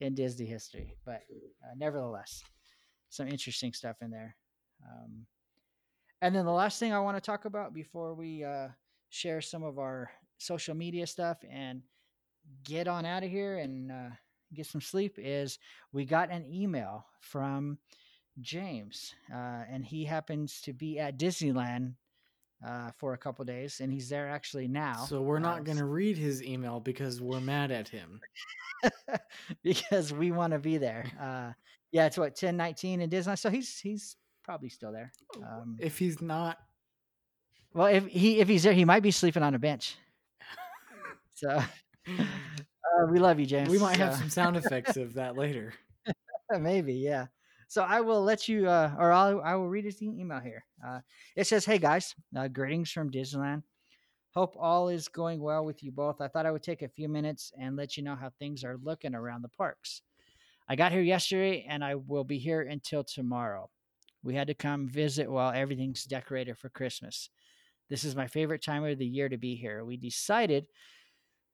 [0.00, 0.94] in Disney history.
[1.04, 1.22] But
[1.64, 2.42] uh, nevertheless,
[3.08, 4.36] some interesting stuff in there.
[4.84, 5.26] Um,
[6.22, 8.68] and then the last thing I want to talk about before we uh,
[9.10, 11.82] share some of our social media stuff and
[12.64, 14.10] get on out of here and uh,
[14.54, 15.58] get some sleep is
[15.92, 17.78] we got an email from
[18.40, 21.94] James, uh, and he happens to be at Disneyland
[22.66, 25.04] uh, for a couple days, and he's there actually now.
[25.08, 28.20] So we're not uh, going to read his email because we're mad at him.
[29.62, 31.04] because we want to be there.
[31.20, 31.52] Uh,
[31.92, 33.38] yeah, it's what ten nineteen in Disneyland.
[33.38, 35.12] So he's he's probably still there.
[35.42, 36.58] Um, if he's not,
[37.74, 39.96] well, if he if he's there, he might be sleeping on a bench.
[41.34, 41.48] so
[42.08, 43.68] uh, we love you, James.
[43.68, 45.74] We might have some sound effects of that later.
[46.50, 47.26] Maybe, yeah.
[47.68, 50.64] So I will let you, uh, or I'll, I will read his email here.
[50.84, 51.00] Uh,
[51.34, 53.62] it says, "Hey guys, uh, greetings from Disneyland.
[54.34, 56.20] Hope all is going well with you both.
[56.20, 58.76] I thought I would take a few minutes and let you know how things are
[58.82, 60.02] looking around the parks.
[60.68, 63.70] I got here yesterday, and I will be here until tomorrow.
[64.22, 67.30] We had to come visit while everything's decorated for Christmas.
[67.88, 69.84] This is my favorite time of the year to be here.
[69.84, 70.66] We decided."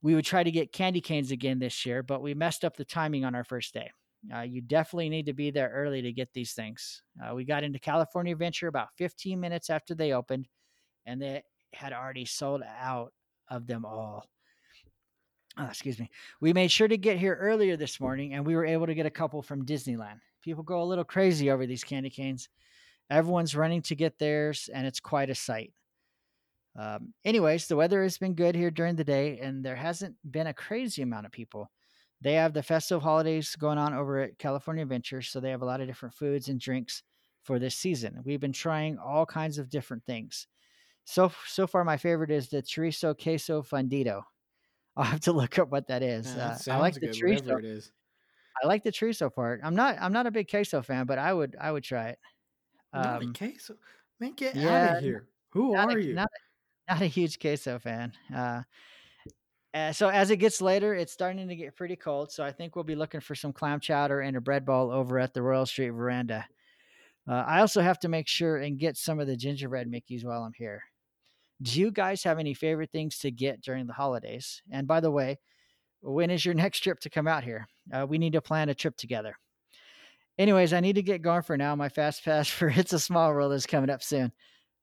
[0.05, 2.85] We would try to get candy canes again this year, but we messed up the
[2.85, 3.93] timing on our first day.
[4.33, 7.03] Uh, you definitely need to be there early to get these things.
[7.23, 10.47] Uh, we got into California Adventure about 15 minutes after they opened,
[11.07, 11.43] and they
[11.73, 13.13] had already sold out
[13.49, 14.27] of them all.
[15.59, 16.09] Oh, excuse me.
[16.41, 19.07] We made sure to get here earlier this morning, and we were able to get
[19.07, 20.21] a couple from Disneyland.
[20.43, 22.49] People go a little crazy over these candy canes.
[23.11, 25.73] Everyone's running to get theirs, and it's quite a sight.
[26.79, 30.47] Um, anyways, the weather has been good here during the day, and there hasn't been
[30.47, 31.71] a crazy amount of people
[32.23, 35.67] they have the festive holidays going on over at California Adventure, so they have a
[35.67, 37.03] lot of different foods and drinks
[37.43, 38.23] for this season.
[38.25, 40.47] We've been trying all kinds of different things.
[41.05, 44.23] So so far, my favorite is the chorizo queso fundido.
[44.97, 46.27] I'll have to look up what that is.
[46.29, 47.59] Yeah, that uh, I like the good, chorizo.
[47.59, 47.91] It is.
[48.63, 49.61] I like the chorizo part.
[49.65, 52.19] I'm not I'm not a big queso fan, but I would I would try it.
[52.95, 53.75] Not um, queso,
[54.21, 55.27] man, get yeah, out of here.
[55.51, 56.15] Who are a, you?
[56.15, 56.29] Not,
[56.89, 58.13] not a huge queso fan.
[58.35, 58.63] Uh,
[59.75, 62.31] uh, so as it gets later, it's starting to get pretty cold.
[62.31, 65.19] So I think we'll be looking for some clam chowder and a bread ball over
[65.19, 66.47] at the Royal Street Veranda.
[67.29, 70.43] Uh, I also have to make sure and get some of the gingerbread Mickeys while
[70.43, 70.83] I'm here.
[71.63, 74.63] Do you guys have any favorite things to get during the holidays?
[74.71, 75.39] And by the way,
[76.01, 77.67] when is your next trip to come out here?
[77.93, 79.37] Uh, we need to plan a trip together.
[80.39, 81.75] Anyways, I need to get going for now.
[81.77, 84.33] My fast pass for It's a Small World is coming up soon.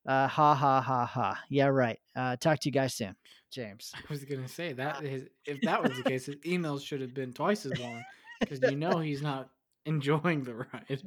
[0.08, 1.40] Uh, ha ha ha ha.
[1.50, 2.00] Yeah, right.
[2.16, 3.16] Uh, talk to you guys soon.
[3.52, 3.92] James.
[3.96, 7.14] I was gonna say that his, if that was the case, his emails should have
[7.14, 8.04] been twice as long
[8.40, 9.50] because you know he's not
[9.86, 11.02] enjoying the ride.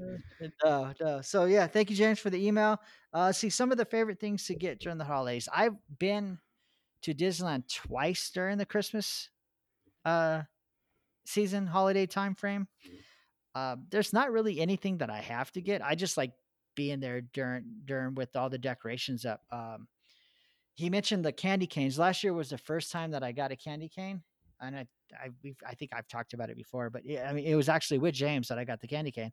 [0.64, 1.20] No, no.
[1.20, 2.80] So yeah, thank you, James, for the email.
[3.12, 5.48] Uh, see some of the favorite things to get during the holidays.
[5.54, 6.38] I've been
[7.02, 9.28] to Disneyland twice during the Christmas
[10.04, 10.42] uh,
[11.26, 12.68] season holiday time frame.
[13.54, 15.84] Uh, there's not really anything that I have to get.
[15.84, 16.32] I just like
[16.74, 19.42] being there during during with all the decorations up.
[19.50, 19.88] Um,
[20.74, 21.98] he mentioned the candy canes.
[21.98, 24.22] Last year was the first time that I got a candy cane,
[24.60, 25.30] and I I,
[25.66, 28.14] I think I've talked about it before, but yeah, I mean it was actually with
[28.14, 29.32] James that I got the candy cane.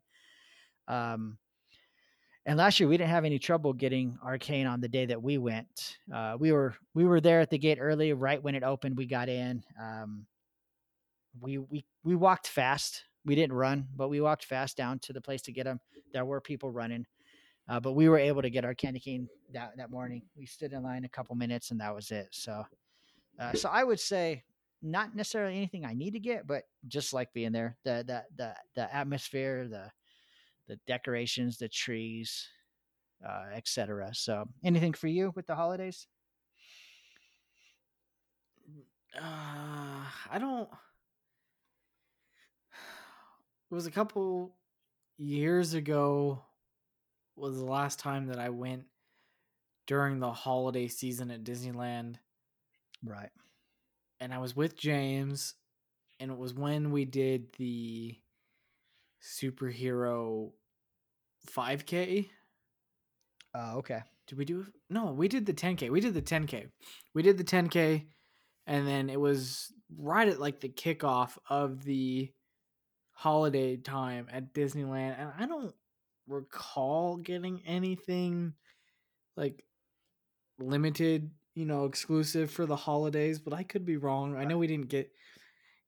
[0.88, 1.38] Um,
[2.46, 5.22] and last year we didn't have any trouble getting our cane on the day that
[5.22, 5.98] we went.
[6.12, 8.96] Uh, we were we were there at the gate early, right when it opened.
[8.96, 9.62] We got in.
[9.80, 10.26] Um,
[11.38, 13.04] we we we walked fast.
[13.24, 15.80] We didn't run, but we walked fast down to the place to get them.
[16.12, 17.06] There were people running.
[17.70, 20.22] Uh, but we were able to get our candy cane that, that morning.
[20.36, 22.26] We stood in line a couple minutes and that was it.
[22.32, 22.64] So
[23.38, 24.44] Uh, so I would say
[24.82, 28.54] not necessarily anything I need to get, but just like being there, the the the
[28.74, 29.90] the atmosphere, the
[30.68, 32.48] the decorations, the trees,
[33.26, 34.14] uh, etc.
[34.14, 36.06] So anything for you with the holidays?
[39.16, 40.68] Uh, I don't.
[43.70, 44.56] It was a couple
[45.16, 46.42] years ago.
[47.36, 48.84] Was the last time that I went
[49.86, 52.16] during the holiday season at Disneyland,
[53.02, 53.30] Right.
[54.20, 55.54] and I was with James,
[56.20, 58.16] and it was when we did the
[59.22, 60.52] superhero
[61.48, 62.28] 5K.
[63.54, 64.02] Oh, okay.
[64.26, 64.66] Did we do?
[64.88, 65.90] No, we did the 10K.
[65.90, 66.68] We did the 10K.
[67.14, 68.06] We did the 10K,
[68.66, 72.30] and then it was right at like the kickoff of the
[73.12, 75.74] holiday time at Disneyland, and I don't
[76.26, 78.54] recall getting anything
[79.36, 79.64] like
[80.58, 84.36] limited, you know, exclusive for the holidays, but I could be wrong.
[84.36, 85.10] I know we didn't get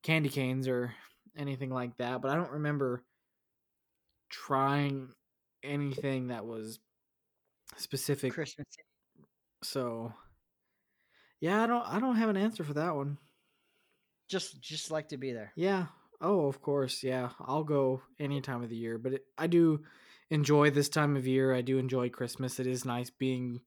[0.03, 0.93] candy canes or
[1.37, 3.03] anything like that, but I don't remember
[4.29, 5.09] trying
[5.63, 6.79] anything that was
[7.77, 8.33] specific.
[8.33, 8.67] Christmas.
[9.63, 10.13] So
[11.39, 13.17] yeah, I don't I don't have an answer for that one.
[14.29, 15.51] Just just like to be there.
[15.55, 15.87] Yeah.
[16.21, 17.03] Oh, of course.
[17.03, 17.29] Yeah.
[17.41, 19.83] I'll go any time of the year, but it, I do
[20.33, 21.53] enjoy this time of year.
[21.53, 22.59] I do enjoy Christmas.
[22.59, 23.61] It is nice being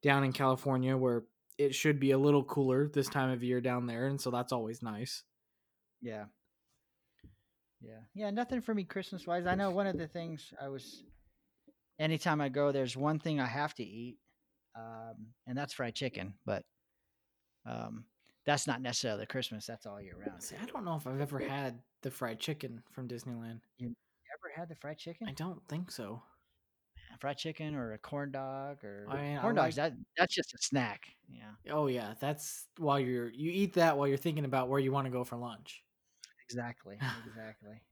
[0.00, 1.24] down in California where
[1.58, 4.52] it should be a little cooler this time of year down there, and so that's
[4.52, 5.24] always nice.
[6.00, 6.26] Yeah.
[7.80, 7.98] Yeah.
[8.14, 8.30] Yeah.
[8.30, 9.44] Nothing for me Christmas wise.
[9.44, 11.02] I know one of the things I was,
[11.98, 14.18] anytime I go, there's one thing I have to eat,
[14.76, 16.34] um, and that's fried chicken.
[16.46, 16.64] But
[17.66, 18.04] um,
[18.46, 19.66] that's not necessarily Christmas.
[19.66, 20.44] That's all year round.
[20.44, 23.62] See, I don't know if I've ever had the fried chicken from Disneyland.
[23.78, 23.96] You
[24.50, 25.28] ever had the fried chicken?
[25.28, 26.22] I don't think so.
[27.20, 29.76] fried chicken or a corn dog or I mean, I corn dogs.
[29.76, 31.08] like- That that's just a snack.
[31.30, 31.72] Yeah.
[31.72, 35.06] Oh yeah, that's while you're you eat that while you're thinking about where you want
[35.06, 35.82] to go for lunch.
[36.48, 36.98] Exactly.
[37.26, 37.82] Exactly.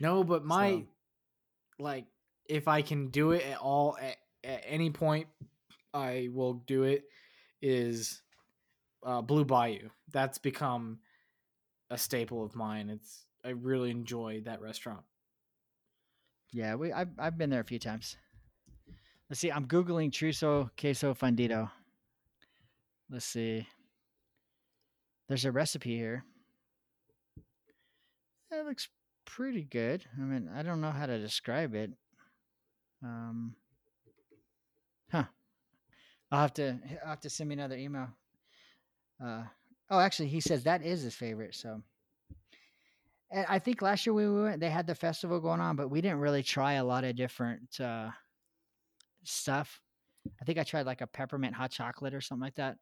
[0.00, 0.86] No, but my So-
[1.80, 2.06] like
[2.48, 5.26] if I can do it at all at, at any point,
[5.92, 7.04] I will do it.
[7.60, 8.22] Is
[9.02, 9.88] uh, Blue Bayou?
[10.12, 11.00] That's become
[11.90, 12.90] a staple of mine.
[12.90, 15.02] It's I really enjoy that restaurant.
[16.52, 18.16] Yeah, we I've I've been there a few times.
[19.28, 19.52] Let's see.
[19.52, 21.70] I'm googling Truso queso fundido.
[23.10, 23.66] Let's see.
[25.28, 26.24] There's a recipe here.
[28.50, 28.88] That looks
[29.26, 30.04] pretty good.
[30.16, 31.90] I mean, I don't know how to describe it.
[33.02, 33.54] Um,
[35.12, 35.24] huh.
[36.30, 38.08] I'll have to I'll have to send me another email.
[39.22, 39.42] Uh,
[39.90, 41.54] oh, actually, he says that is his favorite.
[41.54, 41.82] So,
[43.30, 46.00] and I think last year we went, they had the festival going on, but we
[46.00, 48.10] didn't really try a lot of different uh,
[49.24, 49.80] stuff.
[50.40, 52.78] I think I tried like a peppermint hot chocolate or something like that.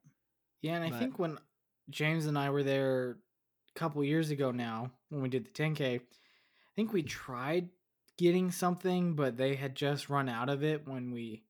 [0.63, 1.39] Yeah, and I think when
[1.91, 3.19] James and I were there
[3.75, 6.01] a couple years ago now, when we did the 10K, I
[6.75, 7.71] think we tried
[8.17, 11.45] getting something, but they had just run out of it when we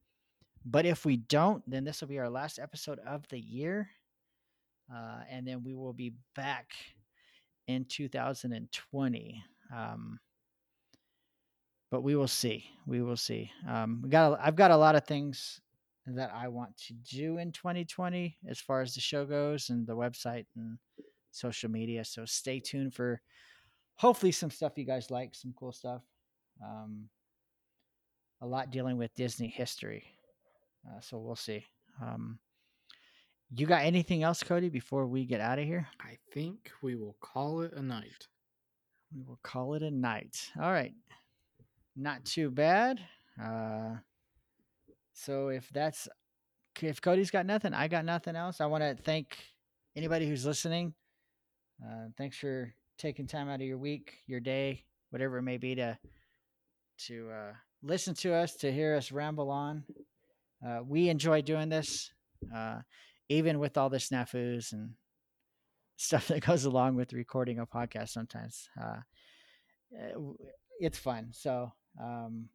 [0.64, 3.88] but if we don't, then this will be our last episode of the year.
[4.92, 6.72] Uh, and then we will be back
[7.66, 9.42] in 2020.
[9.74, 10.20] Um,
[11.90, 12.64] but we will see.
[12.86, 13.50] We will see.
[13.68, 14.32] Um, we got.
[14.32, 15.60] A, I've got a lot of things
[16.06, 19.96] that I want to do in 2020 as far as the show goes and the
[19.96, 20.78] website and
[21.32, 22.04] social media.
[22.04, 23.20] So stay tuned for
[23.98, 26.02] hopefully some stuff you guys like, some cool stuff.
[26.64, 27.08] Um,
[28.40, 30.04] a lot dealing with Disney history.
[30.86, 31.64] Uh, so we'll see.
[32.00, 32.38] Um,
[33.50, 35.88] you got anything else, Cody, before we get out of here?
[36.00, 38.28] I think we will call it a night.
[39.14, 40.50] we will call it a night.
[40.60, 40.94] All right.
[41.96, 43.00] Not too bad.
[43.42, 43.96] Uh,
[45.12, 46.08] so if that's
[46.80, 48.60] if Cody's got nothing, I got nothing else.
[48.60, 49.36] I want to thank
[49.96, 50.94] anybody who's listening.
[51.84, 55.74] Uh, thanks for taking time out of your week, your day, whatever it may be,
[55.76, 55.98] to
[57.06, 59.84] to uh, listen to us, to hear us ramble on.
[60.66, 62.10] Uh, we enjoy doing this,
[62.54, 62.80] uh,
[63.28, 64.90] even with all the snafus and
[65.96, 68.10] stuff that goes along with recording a podcast.
[68.10, 68.96] Sometimes uh,
[69.96, 70.12] eh,
[70.80, 71.28] it's fun.
[71.32, 72.48] So, um,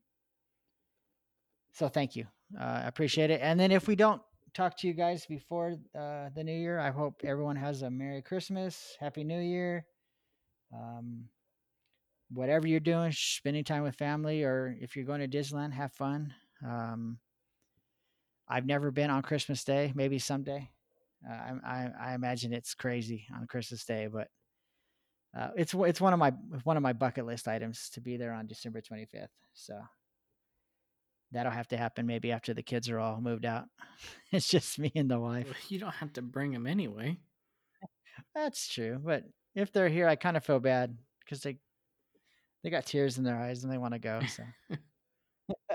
[1.71, 2.25] so thank you.
[2.59, 3.39] Uh, I appreciate it.
[3.41, 4.21] And then if we don't
[4.53, 8.21] talk to you guys before uh, the new year, I hope everyone has a Merry
[8.21, 9.85] Christmas, Happy New Year.
[10.73, 11.25] Um,
[12.31, 16.33] whatever you're doing, spending time with family, or if you're going to Disneyland, have fun.
[16.65, 17.19] Um,
[18.47, 19.91] I've never been on Christmas Day.
[19.95, 20.69] Maybe someday.
[21.27, 24.27] Uh, I, I, I imagine it's crazy on Christmas Day, but
[25.37, 26.31] uh, it's it's one of my
[26.63, 29.27] one of my bucket list items to be there on December 25th.
[29.53, 29.79] So
[31.31, 33.65] that'll have to happen maybe after the kids are all moved out.
[34.31, 35.47] it's just me and the wife.
[35.69, 37.17] You don't have to bring them anyway.
[38.35, 39.23] That's true, but
[39.55, 41.57] if they're here, I kind of feel bad because they
[42.63, 44.21] they got tears in their eyes and they want to go.
[44.27, 44.43] So,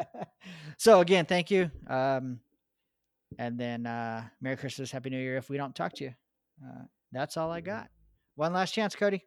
[0.79, 1.71] so again, thank you.
[1.87, 2.41] Um,
[3.39, 5.37] and then uh, Merry Christmas, Happy New Year.
[5.37, 6.15] If we don't talk to you,
[6.65, 7.89] uh, that's all I got.
[8.37, 9.25] One last chance, Cody.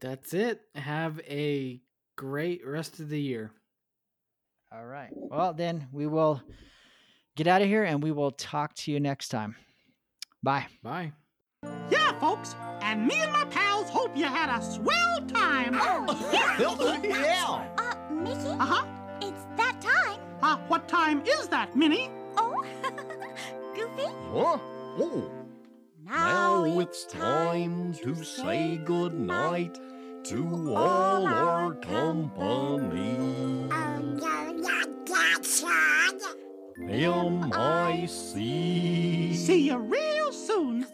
[0.00, 0.62] That's it.
[0.74, 1.80] Have a
[2.16, 3.50] great rest of the year.
[4.72, 5.10] All right.
[5.12, 6.40] Well, then we will
[7.36, 9.56] get out of here and we will talk to you next time.
[10.42, 10.66] Bye.
[10.82, 11.12] Bye.
[11.90, 12.54] Yeah, folks.
[12.90, 15.78] And me and my pals hope you had a swell time.
[15.80, 17.00] Oh, yeah.
[17.04, 17.68] yeah.
[17.78, 18.48] Uh, Mickey?
[18.48, 18.84] Uh huh.
[19.22, 20.18] It's that time.
[20.42, 22.10] Uh, what time is that, Minnie?
[22.36, 22.64] Oh,
[23.76, 24.08] Goofy?
[24.32, 24.58] Huh?
[24.98, 25.30] Oh,
[26.04, 29.78] now it's time to say good night
[30.24, 33.18] to all our company.
[36.90, 38.40] M-I-C
[39.36, 39.78] See you
[40.50, 40.84] soon.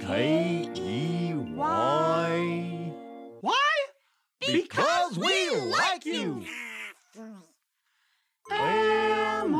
[0.00, 1.34] K-E-Y
[3.40, 3.74] Why?
[4.40, 6.44] Because we like you!
[8.50, 9.58] M-O-U-S-E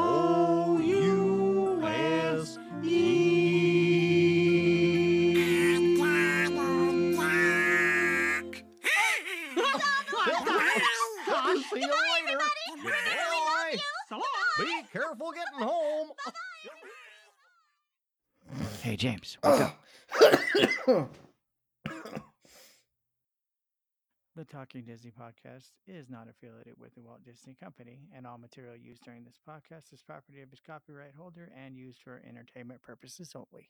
[11.70, 12.38] See you later!
[12.82, 13.76] Goodbye!
[14.08, 14.22] So long.
[14.58, 15.87] Be careful getting home!
[18.88, 19.36] Hey, James.
[19.44, 19.68] Wake.
[24.34, 28.74] The Talking Disney podcast is not affiliated with the Walt Disney Company, and all material
[28.74, 33.34] used during this podcast is property of its copyright holder and used for entertainment purposes
[33.36, 33.68] only.